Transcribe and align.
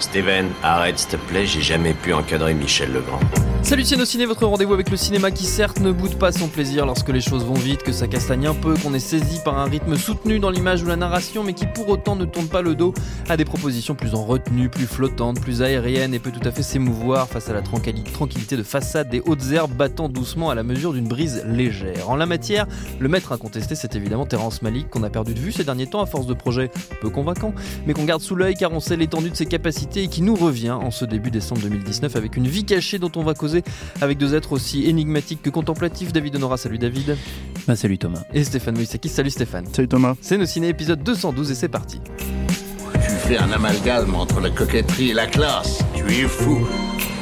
Steven, 0.00 0.46
arrête 0.62 0.98
s'il 0.98 1.10
te 1.10 1.16
plaît, 1.16 1.44
j'ai 1.44 1.60
jamais 1.60 1.92
pu 1.92 2.14
encadrer 2.14 2.54
Michel 2.54 2.90
Legrand. 2.90 3.20
Salut 3.62 3.84
Ciné, 3.84 4.26
votre 4.26 4.46
rendez-vous 4.46 4.74
avec 4.74 4.90
le 4.90 4.96
cinéma 4.96 5.32
qui 5.32 5.44
certes 5.44 5.80
ne 5.80 5.90
boude 5.90 6.14
pas 6.14 6.30
son 6.30 6.46
plaisir 6.46 6.86
lorsque 6.86 7.08
les 7.08 7.20
choses 7.20 7.44
vont 7.44 7.54
vite, 7.54 7.82
que 7.82 7.90
ça 7.90 8.06
castagne 8.06 8.46
un 8.46 8.54
peu, 8.54 8.74
qu'on 8.76 8.94
est 8.94 9.00
saisi 9.00 9.40
par 9.44 9.58
un 9.58 9.64
rythme 9.64 9.96
soutenu 9.96 10.38
dans 10.38 10.50
l'image 10.50 10.84
ou 10.84 10.86
la 10.86 10.94
narration, 10.94 11.42
mais 11.42 11.52
qui 11.52 11.66
pour 11.66 11.88
autant 11.88 12.14
ne 12.14 12.24
tourne 12.24 12.46
pas 12.46 12.62
le 12.62 12.76
dos 12.76 12.94
à 13.28 13.36
des 13.36 13.44
propositions 13.44 13.96
plus 13.96 14.14
en 14.14 14.24
retenue, 14.24 14.68
plus 14.68 14.86
flottantes, 14.86 15.40
plus 15.40 15.62
aériennes 15.62 16.14
et 16.14 16.20
peut 16.20 16.30
tout 16.30 16.46
à 16.48 16.52
fait 16.52 16.62
s'émouvoir 16.62 17.26
face 17.26 17.50
à 17.50 17.54
la 17.54 17.60
tranquillité 17.60 18.56
de 18.56 18.62
façade 18.62 19.08
des 19.08 19.20
hautes 19.26 19.50
herbes 19.50 19.72
battant 19.72 20.08
doucement 20.08 20.48
à 20.48 20.54
la 20.54 20.62
mesure 20.62 20.92
d'une 20.92 21.08
brise 21.08 21.44
légère. 21.44 22.08
En 22.08 22.14
la 22.14 22.26
matière, 22.26 22.66
le 23.00 23.08
maître 23.08 23.32
incontesté 23.32 23.74
c'est 23.74 23.96
évidemment 23.96 24.26
Terence 24.26 24.62
Malik 24.62 24.90
qu'on 24.90 25.02
a 25.02 25.10
perdu 25.10 25.34
de 25.34 25.40
vue 25.40 25.50
ces 25.50 25.64
derniers 25.64 25.88
temps 25.88 26.00
à 26.00 26.06
force 26.06 26.26
de 26.26 26.34
projets 26.34 26.70
peu 27.00 27.10
convaincants, 27.10 27.54
mais 27.86 27.92
qu'on 27.92 28.04
garde 28.04 28.22
sous 28.22 28.34
l'œil 28.34 28.54
car 28.54 28.72
on 28.72 28.80
sait 28.80 28.96
l'étendue 28.96 29.30
de 29.30 29.36
ses 29.36 29.46
capacités 29.46 30.04
et 30.04 30.08
qui 30.08 30.22
nous 30.22 30.34
revient 30.34 30.70
en 30.70 30.90
ce 30.90 31.04
début 31.04 31.30
décembre 31.30 31.62
2019 31.62 32.16
avec 32.16 32.36
une 32.36 32.46
vie 32.46 32.64
cachée 32.64 32.98
dont 32.98 33.12
on 33.16 33.22
va 33.22 33.34
causer 33.34 33.62
avec 34.00 34.18
deux 34.18 34.34
êtres 34.34 34.52
aussi 34.52 34.86
énigmatiques 34.86 35.42
que 35.42 35.50
contemplatifs. 35.50 36.12
David 36.12 36.36
Honora, 36.36 36.56
salut 36.56 36.78
David. 36.78 37.16
Bah, 37.66 37.76
salut 37.76 37.98
Thomas. 37.98 38.22
Et 38.32 38.44
Stéphane 38.44 38.74
Moïsaki, 38.76 39.08
salut 39.08 39.30
Stéphane. 39.30 39.66
Salut 39.72 39.88
Thomas. 39.88 40.14
C'est 40.20 40.38
nos 40.38 40.46
ciné 40.46 40.68
épisode 40.68 41.02
212 41.02 41.50
et 41.50 41.54
c'est 41.54 41.68
parti. 41.68 42.00
Tu 42.94 43.10
fais 43.28 43.38
un 43.38 43.50
amalgame 43.52 44.14
entre 44.14 44.40
la 44.40 44.50
coquetterie 44.50 45.10
et 45.10 45.14
la 45.14 45.26
classe. 45.26 45.80
Tu 45.94 46.04
es 46.04 46.28
fou. 46.28 46.66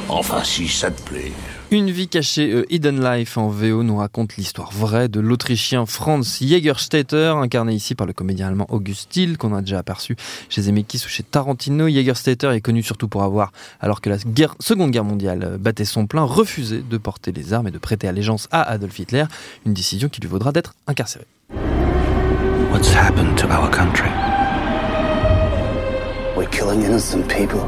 Enfin, 0.07 0.43
si 0.43 0.67
ça 0.67 0.91
te 0.91 1.01
plaît. 1.01 1.31
Une 1.71 1.89
vie 1.89 2.07
cachée, 2.07 2.51
euh, 2.51 2.65
Hidden 2.69 3.03
Life 3.03 3.39
en 3.39 3.49
VO 3.49 3.81
nous 3.81 3.97
raconte 3.97 4.37
l'histoire 4.37 4.71
vraie 4.71 5.09
de 5.09 5.19
l'Autrichien 5.19 5.87
Franz 5.87 6.37
Jägerstätter, 6.39 7.33
incarné 7.37 7.73
ici 7.73 7.95
par 7.95 8.05
le 8.05 8.13
comédien 8.13 8.47
allemand 8.47 8.67
August 8.69 9.09
Thiel, 9.09 9.37
qu'on 9.39 9.53
a 9.55 9.61
déjà 9.61 9.79
aperçu 9.79 10.15
chez 10.47 10.61
Zemeckis 10.61 11.01
ou 11.05 11.09
chez 11.09 11.23
Tarantino. 11.23 11.87
Jägerstätter 11.87 12.51
est 12.53 12.61
connu 12.61 12.83
surtout 12.83 13.07
pour 13.07 13.23
avoir, 13.23 13.51
alors 13.81 14.01
que 14.01 14.09
la 14.09 14.17
Seconde 14.59 14.91
Guerre 14.91 15.03
mondiale 15.03 15.43
euh, 15.43 15.57
battait 15.57 15.85
son 15.85 16.05
plein, 16.05 16.21
refusé 16.21 16.83
de 16.87 16.97
porter 16.97 17.31
les 17.31 17.51
armes 17.51 17.67
et 17.67 17.71
de 17.71 17.79
prêter 17.79 18.07
allégeance 18.07 18.47
à 18.51 18.61
Adolf 18.61 18.99
Hitler, 18.99 19.25
une 19.65 19.73
décision 19.73 20.07
qui 20.07 20.21
lui 20.21 20.29
vaudra 20.29 20.51
d'être 20.51 20.75
incarcéré. 20.85 21.25
What's 22.71 22.93
happened 22.93 23.37
to 23.37 23.47
our 23.47 23.71
country? 23.71 24.09
We're 26.37 26.49
killing 26.51 26.83
innocent 26.83 27.27
people, 27.27 27.65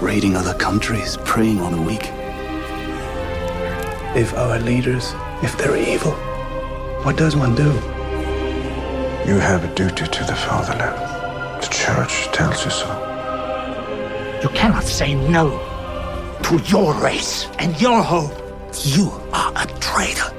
raiding 0.00 0.34
other 0.34 0.54
countries, 0.56 1.18
preying 1.24 1.60
on 1.60 1.72
the 1.72 1.86
weak. 1.86 2.10
If 4.18 4.34
our 4.34 4.58
leaders, 4.58 5.14
if 5.44 5.56
they're 5.56 5.76
evil, 5.76 6.10
what 7.04 7.16
does 7.16 7.36
one 7.36 7.54
do? 7.54 7.72
You 9.24 9.38
have 9.38 9.62
a 9.62 9.72
duty 9.76 10.08
to 10.08 10.24
the 10.24 10.34
fatherland. 10.34 11.62
The 11.62 11.68
church 11.68 12.26
tells 12.32 12.64
you 12.64 12.72
so. 12.72 12.88
You 14.42 14.48
cannot 14.48 14.82
say 14.82 15.14
no 15.14 15.50
to 16.42 16.58
your 16.66 16.94
race 16.94 17.46
and 17.60 17.80
your 17.80 18.02
home. 18.02 18.32
You 18.82 19.08
are 19.32 19.52
a 19.54 19.66
traitor. 19.78 20.37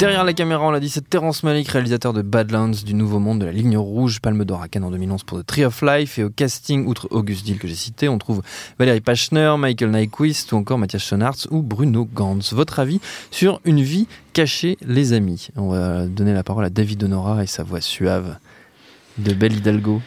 Derrière 0.00 0.24
la 0.24 0.32
caméra, 0.32 0.66
on 0.66 0.70
l'a 0.70 0.80
dit, 0.80 0.88
c'est 0.88 1.10
Terence 1.10 1.42
Malick, 1.42 1.68
réalisateur 1.68 2.14
de 2.14 2.22
Badlands, 2.22 2.70
du 2.70 2.94
Nouveau 2.94 3.18
Monde, 3.18 3.40
de 3.40 3.44
la 3.44 3.52
Ligne 3.52 3.76
Rouge, 3.76 4.20
Palme 4.20 4.46
d'Or 4.46 4.62
à 4.62 4.68
Cannes 4.68 4.84
en 4.84 4.90
2011 4.90 5.24
pour 5.24 5.38
The 5.38 5.44
Tree 5.44 5.66
of 5.66 5.82
Life. 5.82 6.18
Et 6.18 6.24
au 6.24 6.30
casting, 6.30 6.86
outre 6.86 7.06
August 7.10 7.44
Dill 7.44 7.58
que 7.58 7.68
j'ai 7.68 7.74
cité, 7.74 8.08
on 8.08 8.16
trouve 8.16 8.40
Valérie 8.78 9.02
Pachner, 9.02 9.56
Michael 9.58 9.90
Nyquist 9.90 10.52
ou 10.52 10.56
encore 10.56 10.78
Mathias 10.78 11.04
Schoenaerts 11.04 11.46
ou 11.50 11.60
Bruno 11.60 12.08
Gantz. 12.14 12.54
Votre 12.54 12.78
avis 12.78 12.98
sur 13.30 13.60
Une 13.66 13.82
vie 13.82 14.06
cachée, 14.32 14.78
les 14.80 15.12
amis? 15.12 15.48
On 15.56 15.68
va 15.68 16.06
donner 16.06 16.32
la 16.32 16.44
parole 16.44 16.64
à 16.64 16.70
David 16.70 17.04
Honora 17.04 17.42
et 17.42 17.46
sa 17.46 17.62
voix 17.62 17.82
suave 17.82 18.38
de 19.18 19.34
Belle 19.34 19.52
Hidalgo. 19.52 20.00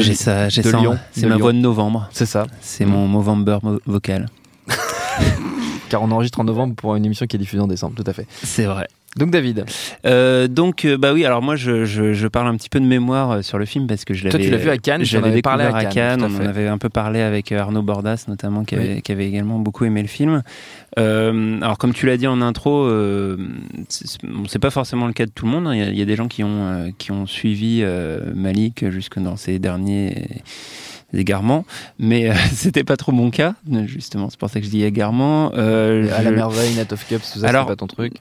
J'ai 0.00 0.14
ça, 0.14 0.48
j'ai 0.48 0.64
ça. 0.64 0.80
C'est 1.12 1.28
ma 1.28 1.36
voix 1.36 1.52
de 1.52 1.58
novembre. 1.58 2.08
C'est 2.10 2.26
ça. 2.26 2.48
C'est 2.60 2.86
mon 2.86 3.06
Movember 3.06 3.58
vocal. 3.86 4.26
Car 5.90 6.02
on 6.02 6.10
enregistre 6.10 6.40
en 6.40 6.44
novembre 6.44 6.74
pour 6.74 6.96
une 6.96 7.04
émission 7.04 7.26
qui 7.26 7.36
est 7.36 7.38
diffusée 7.38 7.62
en 7.62 7.68
décembre, 7.68 7.94
tout 7.94 8.10
à 8.10 8.12
fait. 8.12 8.26
C'est 8.42 8.64
vrai. 8.64 8.88
Donc 9.18 9.30
David. 9.32 9.64
Euh, 10.06 10.46
donc 10.46 10.84
euh, 10.84 10.96
bah 10.96 11.12
oui, 11.12 11.24
alors 11.24 11.42
moi 11.42 11.56
je, 11.56 11.84
je, 11.84 12.12
je, 12.12 12.28
parle 12.28 12.46
un 12.46 12.56
petit 12.56 12.68
peu 12.68 12.78
de 12.78 12.84
mémoire 12.84 13.30
euh, 13.32 13.42
sur 13.42 13.58
le 13.58 13.64
film 13.64 13.88
parce 13.88 14.04
que 14.04 14.14
je 14.14 14.24
l'avais. 14.24 14.38
Toi 14.38 14.44
tu 14.44 14.50
l'as 14.50 14.58
vu 14.58 14.70
à 14.70 14.78
Cannes, 14.78 15.04
j'avais 15.04 15.42
parlé 15.42 15.64
à 15.64 15.84
Cannes. 15.86 16.22
on 16.22 16.36
en 16.36 16.46
avait 16.46 16.68
un 16.68 16.78
peu 16.78 16.88
parlé 16.88 17.20
avec 17.20 17.50
euh, 17.50 17.58
Arnaud 17.58 17.82
Bordas 17.82 18.24
notamment 18.28 18.64
qui, 18.64 18.76
avait, 18.76 19.02
qui 19.02 19.10
avait 19.10 19.26
également 19.26 19.58
beaucoup 19.58 19.84
aimé 19.84 20.02
le 20.02 20.08
film. 20.08 20.42
Euh, 20.98 21.60
alors 21.60 21.78
comme 21.78 21.92
tu 21.92 22.06
l'as 22.06 22.16
dit 22.16 22.28
en 22.28 22.40
intro, 22.40 22.84
euh, 22.84 23.36
c'est 23.88 24.60
pas 24.60 24.70
forcément 24.70 25.08
le 25.08 25.12
cas 25.12 25.26
de 25.26 25.32
tout 25.32 25.46
le 25.46 25.50
monde. 25.50 25.66
Hein. 25.66 25.74
Il 25.74 25.80
y 25.80 25.82
a, 25.82 25.88
il 25.90 25.98
y 25.98 26.02
a 26.02 26.06
des 26.06 26.16
gens 26.16 26.28
qui 26.28 26.44
ont 26.44 26.92
qui 26.96 27.10
ont 27.10 27.26
suivi 27.26 27.84
Malik 28.34 28.88
jusque 28.90 29.18
dans 29.18 29.36
ses 29.36 29.58
derniers 29.58 30.28
égarements, 31.14 31.64
mais 31.98 32.30
euh, 32.30 32.34
c'était 32.52 32.84
pas 32.84 32.96
trop 32.96 33.12
mon 33.12 33.30
cas, 33.30 33.54
justement, 33.86 34.28
c'est 34.30 34.38
pour 34.38 34.50
ça 34.50 34.60
que 34.60 34.66
je 34.66 34.70
dis 34.70 34.84
égarement. 34.84 35.52
Euh, 35.54 36.08
à 36.16 36.22
la 36.22 36.30
merveille, 36.30 36.74
Night 36.74 36.92
of 36.92 37.06
Cups, 37.08 37.32
tout 37.32 37.40
ça, 37.40 37.48
c'est 37.48 37.52
pas 37.52 37.76
ton 37.76 37.86
truc 37.86 38.14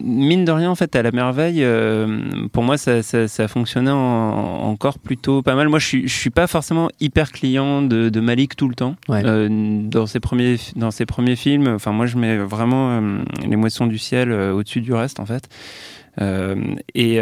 Mine 0.00 0.44
de 0.44 0.52
rien, 0.52 0.70
en 0.70 0.74
fait, 0.74 0.94
à 0.96 1.02
la 1.02 1.12
merveille, 1.12 1.62
euh, 1.62 2.22
pour 2.52 2.62
moi, 2.62 2.76
ça, 2.76 3.02
ça, 3.02 3.28
ça 3.28 3.48
fonctionnait 3.48 3.90
en, 3.90 3.96
encore 3.96 4.98
plutôt 4.98 5.42
pas 5.42 5.54
mal. 5.54 5.68
Moi, 5.68 5.78
je 5.78 5.86
suis, 5.86 6.08
je 6.08 6.14
suis 6.14 6.30
pas 6.30 6.46
forcément 6.46 6.88
hyper 7.00 7.32
client 7.32 7.82
de, 7.82 8.08
de 8.08 8.20
Malik 8.20 8.56
tout 8.56 8.68
le 8.68 8.74
temps. 8.74 8.96
Ouais. 9.08 9.22
Euh, 9.24 9.48
dans, 9.50 10.06
ses 10.06 10.20
premiers, 10.20 10.56
dans 10.76 10.90
ses 10.90 11.06
premiers 11.06 11.36
films, 11.36 11.68
enfin, 11.68 11.92
moi, 11.92 12.06
je 12.06 12.16
mets 12.16 12.38
vraiment 12.38 13.00
Les 13.46 13.56
Moissons 13.56 13.86
du 13.86 13.98
Ciel 13.98 14.32
au-dessus 14.32 14.80
du 14.80 14.92
reste, 14.92 15.20
en 15.20 15.26
fait. 15.26 15.48
et 16.94 17.20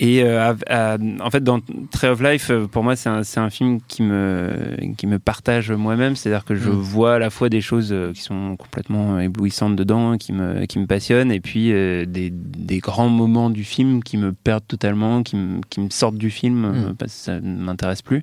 et 0.00 0.22
euh, 0.22 0.54
à, 0.68 0.96
en 1.20 1.30
fait, 1.30 1.42
dans 1.42 1.58
Tree 1.90 2.06
of 2.06 2.22
Life, 2.22 2.50
euh, 2.50 2.68
pour 2.68 2.84
moi, 2.84 2.94
c'est 2.94 3.08
un, 3.08 3.22
un, 3.36 3.50
film 3.50 3.80
qui 3.88 4.04
me, 4.04 4.76
qui 4.96 5.08
me 5.08 5.18
partage 5.18 5.72
moi-même. 5.72 6.14
C'est-à-dire 6.14 6.44
que 6.44 6.54
je 6.54 6.70
mm. 6.70 6.72
vois 6.72 7.14
à 7.14 7.18
la 7.18 7.30
fois 7.30 7.48
des 7.48 7.60
choses 7.60 7.92
euh, 7.92 8.12
qui 8.12 8.22
sont 8.22 8.56
complètement 8.56 9.18
éblouissantes 9.18 9.74
dedans, 9.74 10.16
qui 10.16 10.32
me, 10.32 10.66
qui 10.66 10.78
me 10.78 10.86
passionnent, 10.86 11.32
et 11.32 11.40
puis 11.40 11.72
euh, 11.72 12.04
des, 12.06 12.30
des, 12.30 12.78
grands 12.78 13.08
moments 13.08 13.50
du 13.50 13.64
film 13.64 14.04
qui 14.04 14.18
me 14.18 14.32
perdent 14.32 14.68
totalement, 14.68 15.24
qui 15.24 15.34
me, 15.34 15.60
qui 15.68 15.80
me 15.80 15.90
sortent 15.90 16.16
du 16.16 16.30
film 16.30 16.90
mm. 16.90 16.94
parce 16.96 17.12
que 17.12 17.18
ça 17.18 17.40
ne 17.40 17.60
m'intéresse 17.60 18.02
plus. 18.02 18.22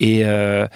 Et, 0.00 0.24
euh, 0.24 0.66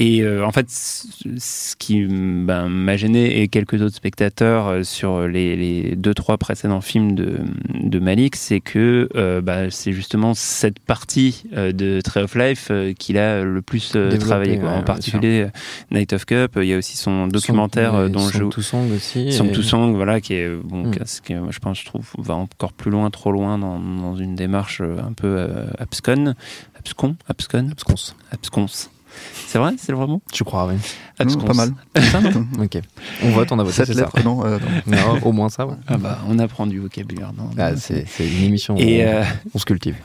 et 0.00 0.22
euh, 0.22 0.46
en 0.46 0.52
fait, 0.52 0.66
ce 0.70 1.74
qui 1.74 2.04
ben, 2.04 2.68
m'a 2.68 2.96
gêné 2.96 3.42
et 3.42 3.48
quelques 3.48 3.82
autres 3.82 3.96
spectateurs 3.96 4.68
euh, 4.68 4.82
sur 4.84 5.26
les, 5.26 5.56
les, 5.56 5.96
deux 5.96 6.14
trois 6.14 6.38
précédents 6.38 6.80
films 6.80 7.16
de, 7.16 7.38
de 7.74 7.98
Malik, 7.98 8.36
c'est 8.36 8.60
que 8.60 9.08
euh, 9.16 9.40
bah, 9.40 9.70
c'est 9.70 9.92
justement 9.92 10.34
cette 10.34 10.78
partie 10.78 11.42
de 11.52 12.00
Tree 12.00 12.22
of 12.22 12.36
Life 12.36 12.70
qu'il 12.96 13.18
a 13.18 13.42
le 13.42 13.60
plus 13.60 13.96
travaillé, 14.20 14.58
quoi. 14.60 14.68
ouais, 14.68 14.76
en 14.76 14.82
particulier 14.84 15.48
Night 15.90 16.12
of 16.12 16.26
Cup. 16.26 16.52
Il 16.58 16.68
y 16.68 16.74
a 16.74 16.78
aussi 16.78 16.96
son 16.96 17.26
documentaire 17.26 17.94
son, 17.94 18.08
dont 18.08 18.28
je 18.28 18.44
to 18.44 18.62
Song 18.62 18.92
aussi. 18.94 19.32
Son 19.32 19.46
et... 19.46 19.94
voilà, 19.94 20.20
qui 20.20 20.34
est 20.34 20.48
bon, 20.48 20.84
Mm. 20.84 20.92
qui, 21.24 21.34
je 21.50 21.58
pense, 21.58 21.80
je 21.80 21.86
trouve, 21.86 22.08
va 22.18 22.34
encore 22.34 22.72
plus 22.72 22.92
loin, 22.92 23.10
trop 23.10 23.32
loin 23.32 23.58
dans, 23.58 23.80
dans 23.80 24.14
une 24.14 24.36
démarche 24.36 24.80
un 24.80 25.12
peu 25.12 25.44
abscon, 25.80 26.34
abscon, 26.78 27.16
abscon, 27.28 27.68
absconce, 27.70 28.16
absconce. 28.30 28.90
C'est 29.46 29.58
vrai 29.58 29.74
C'est 29.78 29.92
le 29.92 29.98
vrai 29.98 30.06
mot? 30.06 30.20
Je 30.34 30.44
crois, 30.44 30.66
oui. 30.66 30.74
Mmh, 31.24 31.44
pas 31.44 31.54
mal. 31.54 31.70
ok. 32.60 32.78
On 33.24 33.30
vote, 33.30 33.50
on 33.50 33.58
a 33.58 33.62
voté. 33.64 33.76
Cette 33.76 33.88
lettre, 33.88 34.12
ça? 34.14 34.22
non, 34.22 34.44
euh, 34.44 34.58
non. 34.86 34.96
non, 34.96 35.18
Au 35.22 35.32
moins 35.32 35.48
ça, 35.48 35.66
ouais. 35.66 35.74
Ah 35.86 35.96
bah, 35.96 36.18
on 36.28 36.38
apprend 36.38 36.66
du 36.66 36.78
vocabulaire. 36.78 37.32
Non, 37.36 37.50
ah, 37.58 37.76
c'est 37.76 38.06
une 38.20 38.44
émission 38.44 38.76
où 38.76 38.78
et 38.78 39.04
euh, 39.04 39.24
on 39.54 39.58
se 39.58 39.64
cultive. 39.64 39.96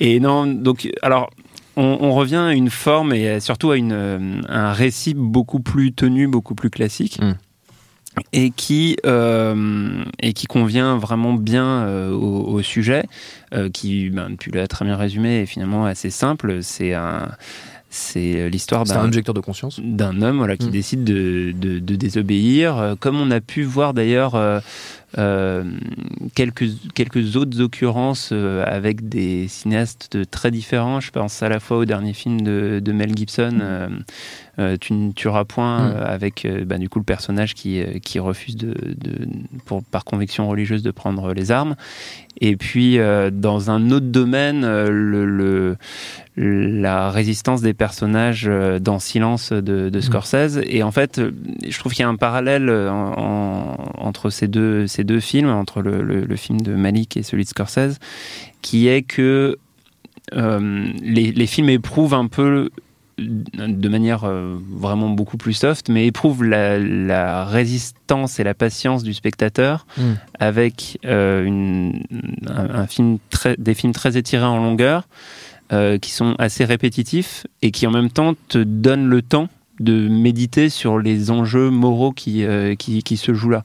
Et 0.00 0.20
non, 0.20 0.46
donc, 0.46 0.88
alors, 1.02 1.30
on, 1.76 1.98
on, 2.00 2.14
revient 2.14 2.36
à 2.36 2.52
une 2.52 2.70
forme 2.70 3.12
et 3.12 3.40
surtout 3.40 3.70
à 3.70 3.76
une, 3.76 3.92
euh, 3.92 4.40
un 4.48 4.72
récit 4.72 5.14
beaucoup 5.14 5.60
plus 5.60 5.92
tenu, 5.92 6.28
beaucoup 6.28 6.54
plus 6.54 6.70
classique. 6.70 7.20
Mm. 7.20 7.32
Et 8.32 8.50
qui, 8.50 8.96
euh, 9.04 10.02
et 10.20 10.32
qui 10.32 10.46
convient 10.46 10.96
vraiment 10.96 11.34
bien 11.34 11.66
euh, 11.66 12.10
au, 12.12 12.44
au, 12.54 12.62
sujet, 12.62 13.04
euh, 13.54 13.68
qui, 13.70 14.08
ben, 14.10 14.36
tu 14.38 14.50
l'as 14.50 14.66
très 14.68 14.84
bien 14.84 14.96
résumé, 14.96 15.42
est 15.42 15.46
finalement 15.46 15.84
assez 15.84 16.08
simple. 16.10 16.62
C'est 16.62 16.94
un, 16.94 17.28
c'est 17.90 18.48
l'histoire 18.48 18.84
d'un 18.84 19.00
un 19.00 19.04
objecteur 19.04 19.34
de 19.34 19.40
conscience. 19.40 19.80
d'un 19.82 20.20
homme 20.22 20.38
voilà, 20.38 20.56
qui 20.56 20.66
Mm. 20.68 20.70
décide 20.70 21.04
de, 21.04 21.52
de- 21.54 21.78
de 21.78 21.94
désobéir, 21.96 22.76
euh, 22.78 22.94
comme 22.98 23.20
on 23.20 23.30
a 23.30 23.40
pu 23.40 23.62
voir 23.62 23.92
d'ailleurs 23.94 24.34
euh, 25.18 25.64
quelques, 26.34 26.66
quelques 26.94 27.36
autres 27.36 27.60
occurrences 27.60 28.30
euh, 28.32 28.64
avec 28.66 29.08
des 29.08 29.48
cinéastes 29.48 30.16
de- 30.16 30.24
très 30.24 30.50
différents. 30.50 31.00
Je 31.00 31.10
pense 31.10 31.42
à 31.42 31.48
la 31.48 31.60
fois 31.60 31.78
au 31.78 31.84
dernier 31.84 32.12
film 32.12 32.40
de, 32.42 32.80
de 32.84 32.92
Mel 32.92 33.16
Gibson, 33.16 33.58
euh, 33.62 33.88
euh, 34.58 34.76
Tu 34.80 34.92
ne 34.94 35.12
tueras 35.12 35.44
point, 35.44 35.90
Mm. 35.90 35.96
avec 36.06 36.46
bah, 36.66 36.78
du 36.78 36.88
coup 36.88 36.98
le 36.98 37.04
personnage 37.04 37.54
qui, 37.54 37.82
qui 38.02 38.18
refuse 38.18 38.56
de, 38.56 38.68
de- 38.96 39.26
pour, 39.64 39.82
par 39.84 40.04
conviction 40.04 40.48
religieuse 40.48 40.82
de 40.82 40.90
prendre 40.90 41.32
les 41.34 41.50
armes. 41.50 41.76
Et 42.40 42.56
puis 42.56 42.98
dans 43.32 43.70
un 43.70 43.90
autre 43.90 44.06
domaine, 44.06 44.60
le, 44.62 45.24
le- 45.24 45.76
la 46.36 47.10
résistance 47.10 47.62
des 47.62 47.72
personnages 47.72 48.50
dans 48.80 48.98
Silence 48.98 49.52
de, 49.52 49.88
de 49.88 50.00
Scorsese. 50.00 50.60
Et 50.66 50.82
en 50.82 50.90
fait, 50.92 51.18
je 51.66 51.78
trouve 51.78 51.92
qu'il 51.94 52.02
y 52.02 52.04
a 52.04 52.08
un 52.10 52.16
parallèle 52.16 52.68
en- 52.68 53.14
en- 53.16 53.76
entre 53.96 54.28
ces 54.28 54.48
deux, 54.48 54.86
ces 54.96 55.04
deux 55.04 55.20
films, 55.20 55.48
entre 55.50 55.80
le, 55.82 56.02
le- 56.02 56.24
le 56.24 56.36
film 56.36 56.60
de 56.60 56.74
Malik 56.74 57.16
et 57.16 57.22
celui 57.22 57.44
de 57.44 57.48
Scorsese, 57.48 57.98
qui 58.62 58.88
est 58.88 59.02
que 59.02 59.56
euh, 60.34 60.88
les, 61.02 61.30
les 61.32 61.46
films 61.46 61.68
éprouvent 61.68 62.14
un 62.14 62.26
peu 62.26 62.70
de 63.18 63.88
manière 63.88 64.24
euh, 64.24 64.58
vraiment 64.70 65.08
beaucoup 65.08 65.38
plus 65.38 65.54
soft, 65.54 65.88
mais 65.88 66.06
éprouvent 66.06 66.44
la, 66.44 66.78
la 66.78 67.44
résistance 67.46 68.38
et 68.40 68.44
la 68.44 68.52
patience 68.52 69.02
du 69.04 69.14
spectateur 69.14 69.86
Mm. 69.96 70.02
avec 70.38 70.98
euh, 71.06 71.42
une, 71.44 72.02
un, 72.46 72.68
un 72.82 72.86
film 72.86 73.16
très, 73.30 73.56
des 73.56 73.72
films 73.74 73.92
très 73.94 74.16
étirés 74.18 74.44
en 74.44 74.58
longueur, 74.58 75.08
qui 76.00 76.10
sont 76.12 76.36
assez 76.38 76.64
répétitifs 76.64 77.44
et 77.60 77.72
qui 77.72 77.88
en 77.88 77.90
même 77.90 78.08
temps 78.10 78.34
te 78.48 78.58
donnent 78.58 79.08
le 79.08 79.20
temps 79.22 79.48
de 79.80 80.08
méditer 80.08 80.68
sur 80.70 80.98
les 80.98 81.30
enjeux 81.30 81.70
moraux 81.70 82.12
qui, 82.12 82.44
euh, 82.44 82.74
qui, 82.74 83.02
qui 83.02 83.16
se 83.16 83.34
jouent 83.34 83.50
là. 83.50 83.64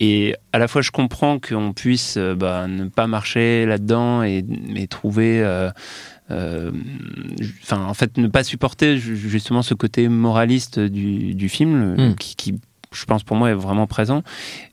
Et 0.00 0.34
à 0.52 0.58
la 0.58 0.68
fois, 0.68 0.82
je 0.82 0.90
comprends 0.90 1.38
qu'on 1.38 1.72
puisse 1.72 2.16
euh, 2.16 2.34
bah, 2.34 2.66
ne 2.68 2.84
pas 2.86 3.06
marcher 3.06 3.64
là-dedans 3.66 4.22
et, 4.22 4.44
et 4.76 4.86
trouver... 4.86 5.40
euh, 5.42 5.70
enfin, 7.62 7.84
en 7.86 7.94
fait, 7.94 8.18
ne 8.18 8.28
pas 8.28 8.44
supporter 8.44 8.98
ju- 8.98 9.16
justement 9.16 9.62
ce 9.62 9.74
côté 9.74 10.08
moraliste 10.08 10.78
du, 10.78 11.34
du 11.34 11.48
film, 11.48 11.96
le- 11.96 12.08
Mm. 12.10 12.14
qui, 12.16 12.36
qui, 12.36 12.54
je 12.92 13.04
pense, 13.06 13.22
pour 13.22 13.36
moi, 13.36 13.50
est 13.50 13.54
vraiment 13.54 13.86
présent. 13.86 14.22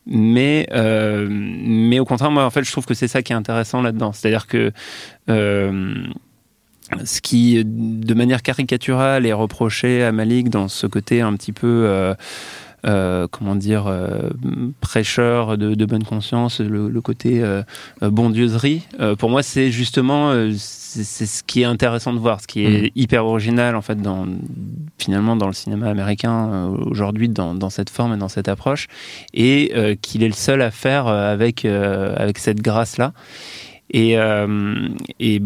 Mais, 0.06 0.68
euh, 0.74 1.27
mais 1.30 2.00
au 2.00 2.06
contraire, 2.06 2.31
moi, 2.31 2.45
en 2.45 2.50
fait, 2.50 2.63
je 2.63 2.72
trouve 2.72 2.86
que 2.86 2.94
c'est 2.94 3.07
ça 3.07 3.22
qui 3.24 3.31
est 3.31 3.36
intéressant 3.36 3.81
là-dedans. 3.81 4.12
C'est-à-dire 4.12 4.48
que 4.48 4.72
euh, 5.30 5.95
ce 7.04 7.22
qui, 7.22 7.64
de 7.66 8.14
manière 8.14 8.42
caricaturale, 8.42 9.26
est 9.26 9.34
reproché 9.34 10.04
à 10.04 10.12
Malik 10.12 10.50
dans 10.50 10.68
ce 10.68 10.88
côté 10.88 11.22
un 11.22 11.34
petit 11.36 11.52
peu. 11.54 11.86
euh, 11.88 12.14
euh, 12.86 13.28
comment 13.32 13.56
dire, 13.56 13.88
euh, 13.88 14.30
prêcheur 14.80 15.58
de, 15.58 15.74
de 15.74 15.86
bonne 15.86 16.04
conscience, 16.04 16.60
le, 16.60 16.88
le 16.88 17.02
côté 17.02 17.42
euh, 17.42 17.64
euh, 18.04 18.12
bondieuserie. 18.12 18.84
Euh, 19.00 19.16
pour 19.16 19.32
moi, 19.32 19.42
c'est 19.42 19.72
justement 19.72 20.30
euh, 20.30 20.52
c'est 20.56 21.26
ce 21.26 21.42
qui 21.42 21.62
est 21.62 21.66
intéressant 21.66 22.14
de 22.14 22.20
voir, 22.20 22.42
ce 22.42 22.48
qui 22.48 22.64
est 22.64 22.92
hyper 22.96 23.26
original 23.26 23.76
en 23.76 23.82
fait 23.82 24.00
dans 24.02 24.28
finalement 25.00 25.36
dans 25.36 25.48
le 25.48 25.54
cinéma 25.54 25.90
américain 25.90 26.50
euh, 26.54 26.68
aujourd'hui 26.86 27.28
dans, 27.28 27.56
dans 27.56 27.72
cette 27.72 27.90
forme 27.90 28.14
et 28.14 28.18
dans 28.18 28.30
cette 28.30 28.48
approche, 28.48 28.88
et 29.34 29.72
euh, 29.76 29.96
qu'il 30.00 30.22
est 30.22 30.28
le 30.28 30.34
seul 30.34 30.62
à 30.62 30.70
faire 30.70 31.08
avec 31.08 31.66
euh, 31.66 32.14
avec 32.18 32.38
cette 32.38 32.62
grâce 32.62 32.98
là. 32.98 33.14
Et, 33.92 34.18
euh, 34.18 34.90
et, 35.20 35.42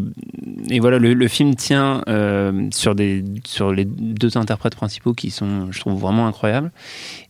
et 0.69 0.79
voilà, 0.79 0.97
le, 0.97 1.13
le 1.13 1.27
film 1.27 1.55
tient 1.55 2.03
euh, 2.07 2.69
sur, 2.71 2.95
des, 2.95 3.23
sur 3.45 3.73
les 3.73 3.85
deux 3.85 4.37
interprètes 4.37 4.75
principaux 4.75 5.13
qui 5.13 5.29
sont, 5.29 5.71
je 5.71 5.79
trouve, 5.79 5.99
vraiment 5.99 6.25
incroyables, 6.25 6.71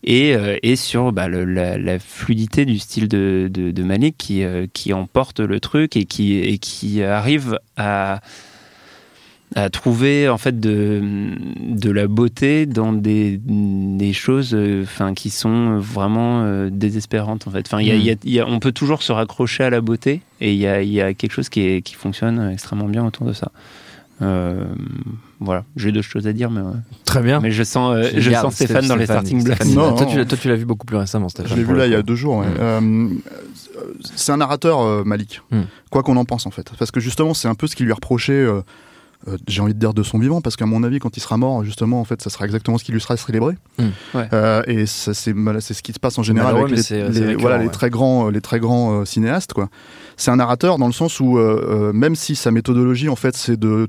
et, 0.04 0.36
euh, 0.36 0.58
et 0.62 0.76
sur 0.76 1.12
bah, 1.12 1.28
la, 1.28 2.00
fluidité 2.00 2.66
du 2.66 2.78
style 2.78 3.08
de, 3.08 3.50
de, 3.52 3.72
de 3.72 3.84
Malik 3.84 4.16
qui, 4.18 4.44
qui 4.74 4.94
emporte 4.94 5.40
le 5.40 5.60
truc 5.60 5.98
et 5.98 6.06
qui, 6.06 6.38
et 6.38 6.60
qui 6.60 7.02
arrive 7.04 7.60
à, 7.76 8.22
à 9.56 9.70
trouver 9.72 10.30
en 10.30 10.38
fait 10.38 10.60
de, 10.60 11.02
de 11.70 11.90
la 11.90 12.08
beauté 12.08 12.68
dans 12.68 12.94
des, 12.94 13.40
des 13.44 14.14
choses 14.14 14.52
euh, 14.54 14.84
enfin 14.84 15.14
qui 15.16 15.32
sont 15.32 15.80
vraiment 15.80 16.44
euh, 16.44 16.70
désespérantes 16.72 17.48
en 17.48 17.52
fait 17.52 17.66
enfin 17.66 17.82
il 17.82 17.88
y 17.88 17.92
a- 17.92 17.96
y 17.96 18.12
a- 18.12 18.16
y 18.26 18.40
a- 18.40 18.48
on 18.48 18.60
peut 18.60 18.72
toujours 18.72 19.02
se 19.02 19.12
raccrocher 19.12 19.64
à 19.64 19.72
la 19.72 19.82
beauté 19.82 20.22
et 20.40 20.54
il 20.54 20.60
y 20.60 20.68
a, 20.68 20.84
il 20.84 20.92
y 20.92 21.02
a 21.02 21.16
quelque 21.16 21.32
chose 21.32 21.50
qui, 21.50 21.62
est, 21.62 21.82
qui 21.82 21.96
fonctionne 21.96 22.50
extrêmement 22.52 22.88
bien 22.88 23.04
autour 23.06 23.26
de 23.26 23.34
ça 23.34 23.52
Euh, 24.22 24.66
voilà 25.40 25.64
j'ai 25.78 25.94
d'autres 25.94 26.06
choses 26.08 26.28
à 26.28 26.34
dire 26.34 26.52
mais 26.52 26.60
ouais. 26.62 26.74
Très 27.06 27.22
bien. 27.24 27.40
mais 27.40 27.52
je 27.52 27.64
sens 27.64 27.96
euh, 27.96 28.10
je 28.18 28.30
sens 28.32 28.54
Stéphane 28.54 28.86
dans 28.88 28.98
les 28.98 29.06
starting 29.06 29.42
blocks 29.44 29.56
Stéphane, 29.64 29.74
Non, 29.76 29.96
toi, 29.96 30.06
non. 30.06 30.12
tu 30.12 30.18
l'as- 30.18 30.26
toi, 30.26 30.38
tu 30.38 30.48
l'as 30.50 30.56
vu 30.58 30.66
beaucoup 30.66 30.86
plus 30.86 30.98
récemment, 30.98 31.30
Stéphane. 31.30 31.52
Je 31.54 31.56
l'ai 31.56 31.64
vu 31.64 31.74
là 31.76 31.86
il 31.88 31.92
y 31.94 31.96
a 31.96 32.02
deux 32.04 32.16
jours. 32.16 32.36
ouais. 32.38 32.48
Mm. 32.48 32.58
Euh, 32.60 33.08
c'est 34.16 34.32
un 34.34 34.38
narrateur, 34.38 34.82
euh, 34.82 35.04
Malik. 35.06 35.42
Mm. 35.52 35.62
Quoi 35.90 36.04
qu'on 36.04 36.18
en 36.18 36.26
pense, 36.26 36.46
en 36.46 36.52
fait. 36.52 36.70
Parce 36.78 36.92
que 36.92 37.00
justement, 37.00 37.34
c'est 37.34 37.48
un 37.48 37.56
peu 37.56 37.66
ce 37.68 37.76
qui 37.78 37.84
lui 37.84 37.92
est 37.92 37.94
reproché. 37.94 38.34
Euh, 39.28 39.38
j'ai 39.48 39.62
envie 39.62 39.74
de 39.74 39.80
dire 39.80 39.94
de 39.94 40.04
son 40.04 40.18
vivant, 40.18 40.40
parce 40.42 40.56
qu'à 40.56 40.66
mon 40.66 40.84
avis, 40.84 41.00
quand 41.00 41.18
il 41.18 41.20
sera 41.20 41.38
mort, 41.38 41.64
justement, 41.64 42.00
en 42.00 42.06
fait, 42.06 42.22
ça 42.22 42.30
sera 42.30 42.46
exactement 42.46 42.78
ce 42.78 42.84
qui 42.84 42.92
lui 42.92 43.02
sera 43.02 43.18
célébré. 43.18 43.56
Mm. 43.78 43.84
Ouais. 44.14 44.30
Euh, 44.32 44.64
et 44.68 44.86
c'est 44.86 45.14
ce 45.14 45.82
qui 45.82 45.94
se 45.94 46.00
passe 46.00 46.18
en 46.18 46.24
général 46.24 46.56
avec 46.56 46.72
les, 46.72 47.70
très 47.70 47.90
grands, 47.90 48.30
les 48.30 48.42
très 48.42 48.60
grands 48.60 49.02
euh, 49.02 49.06
cinéastes. 49.06 49.54
Quoi. 49.54 49.70
C'est 50.16 50.32
un 50.32 50.38
narrateur 50.38 50.78
dans 50.78 50.88
le 50.88 50.94
sens 50.94 51.20
où, 51.20 51.38
euh, 51.38 51.90
euh, 51.90 51.94
même 51.94 52.16
si 52.16 52.36
sa 52.36 52.52
méthodologie, 52.52 53.10
en 53.10 53.16
fait, 53.16 53.36
c'est 53.36 53.58
de 53.58 53.88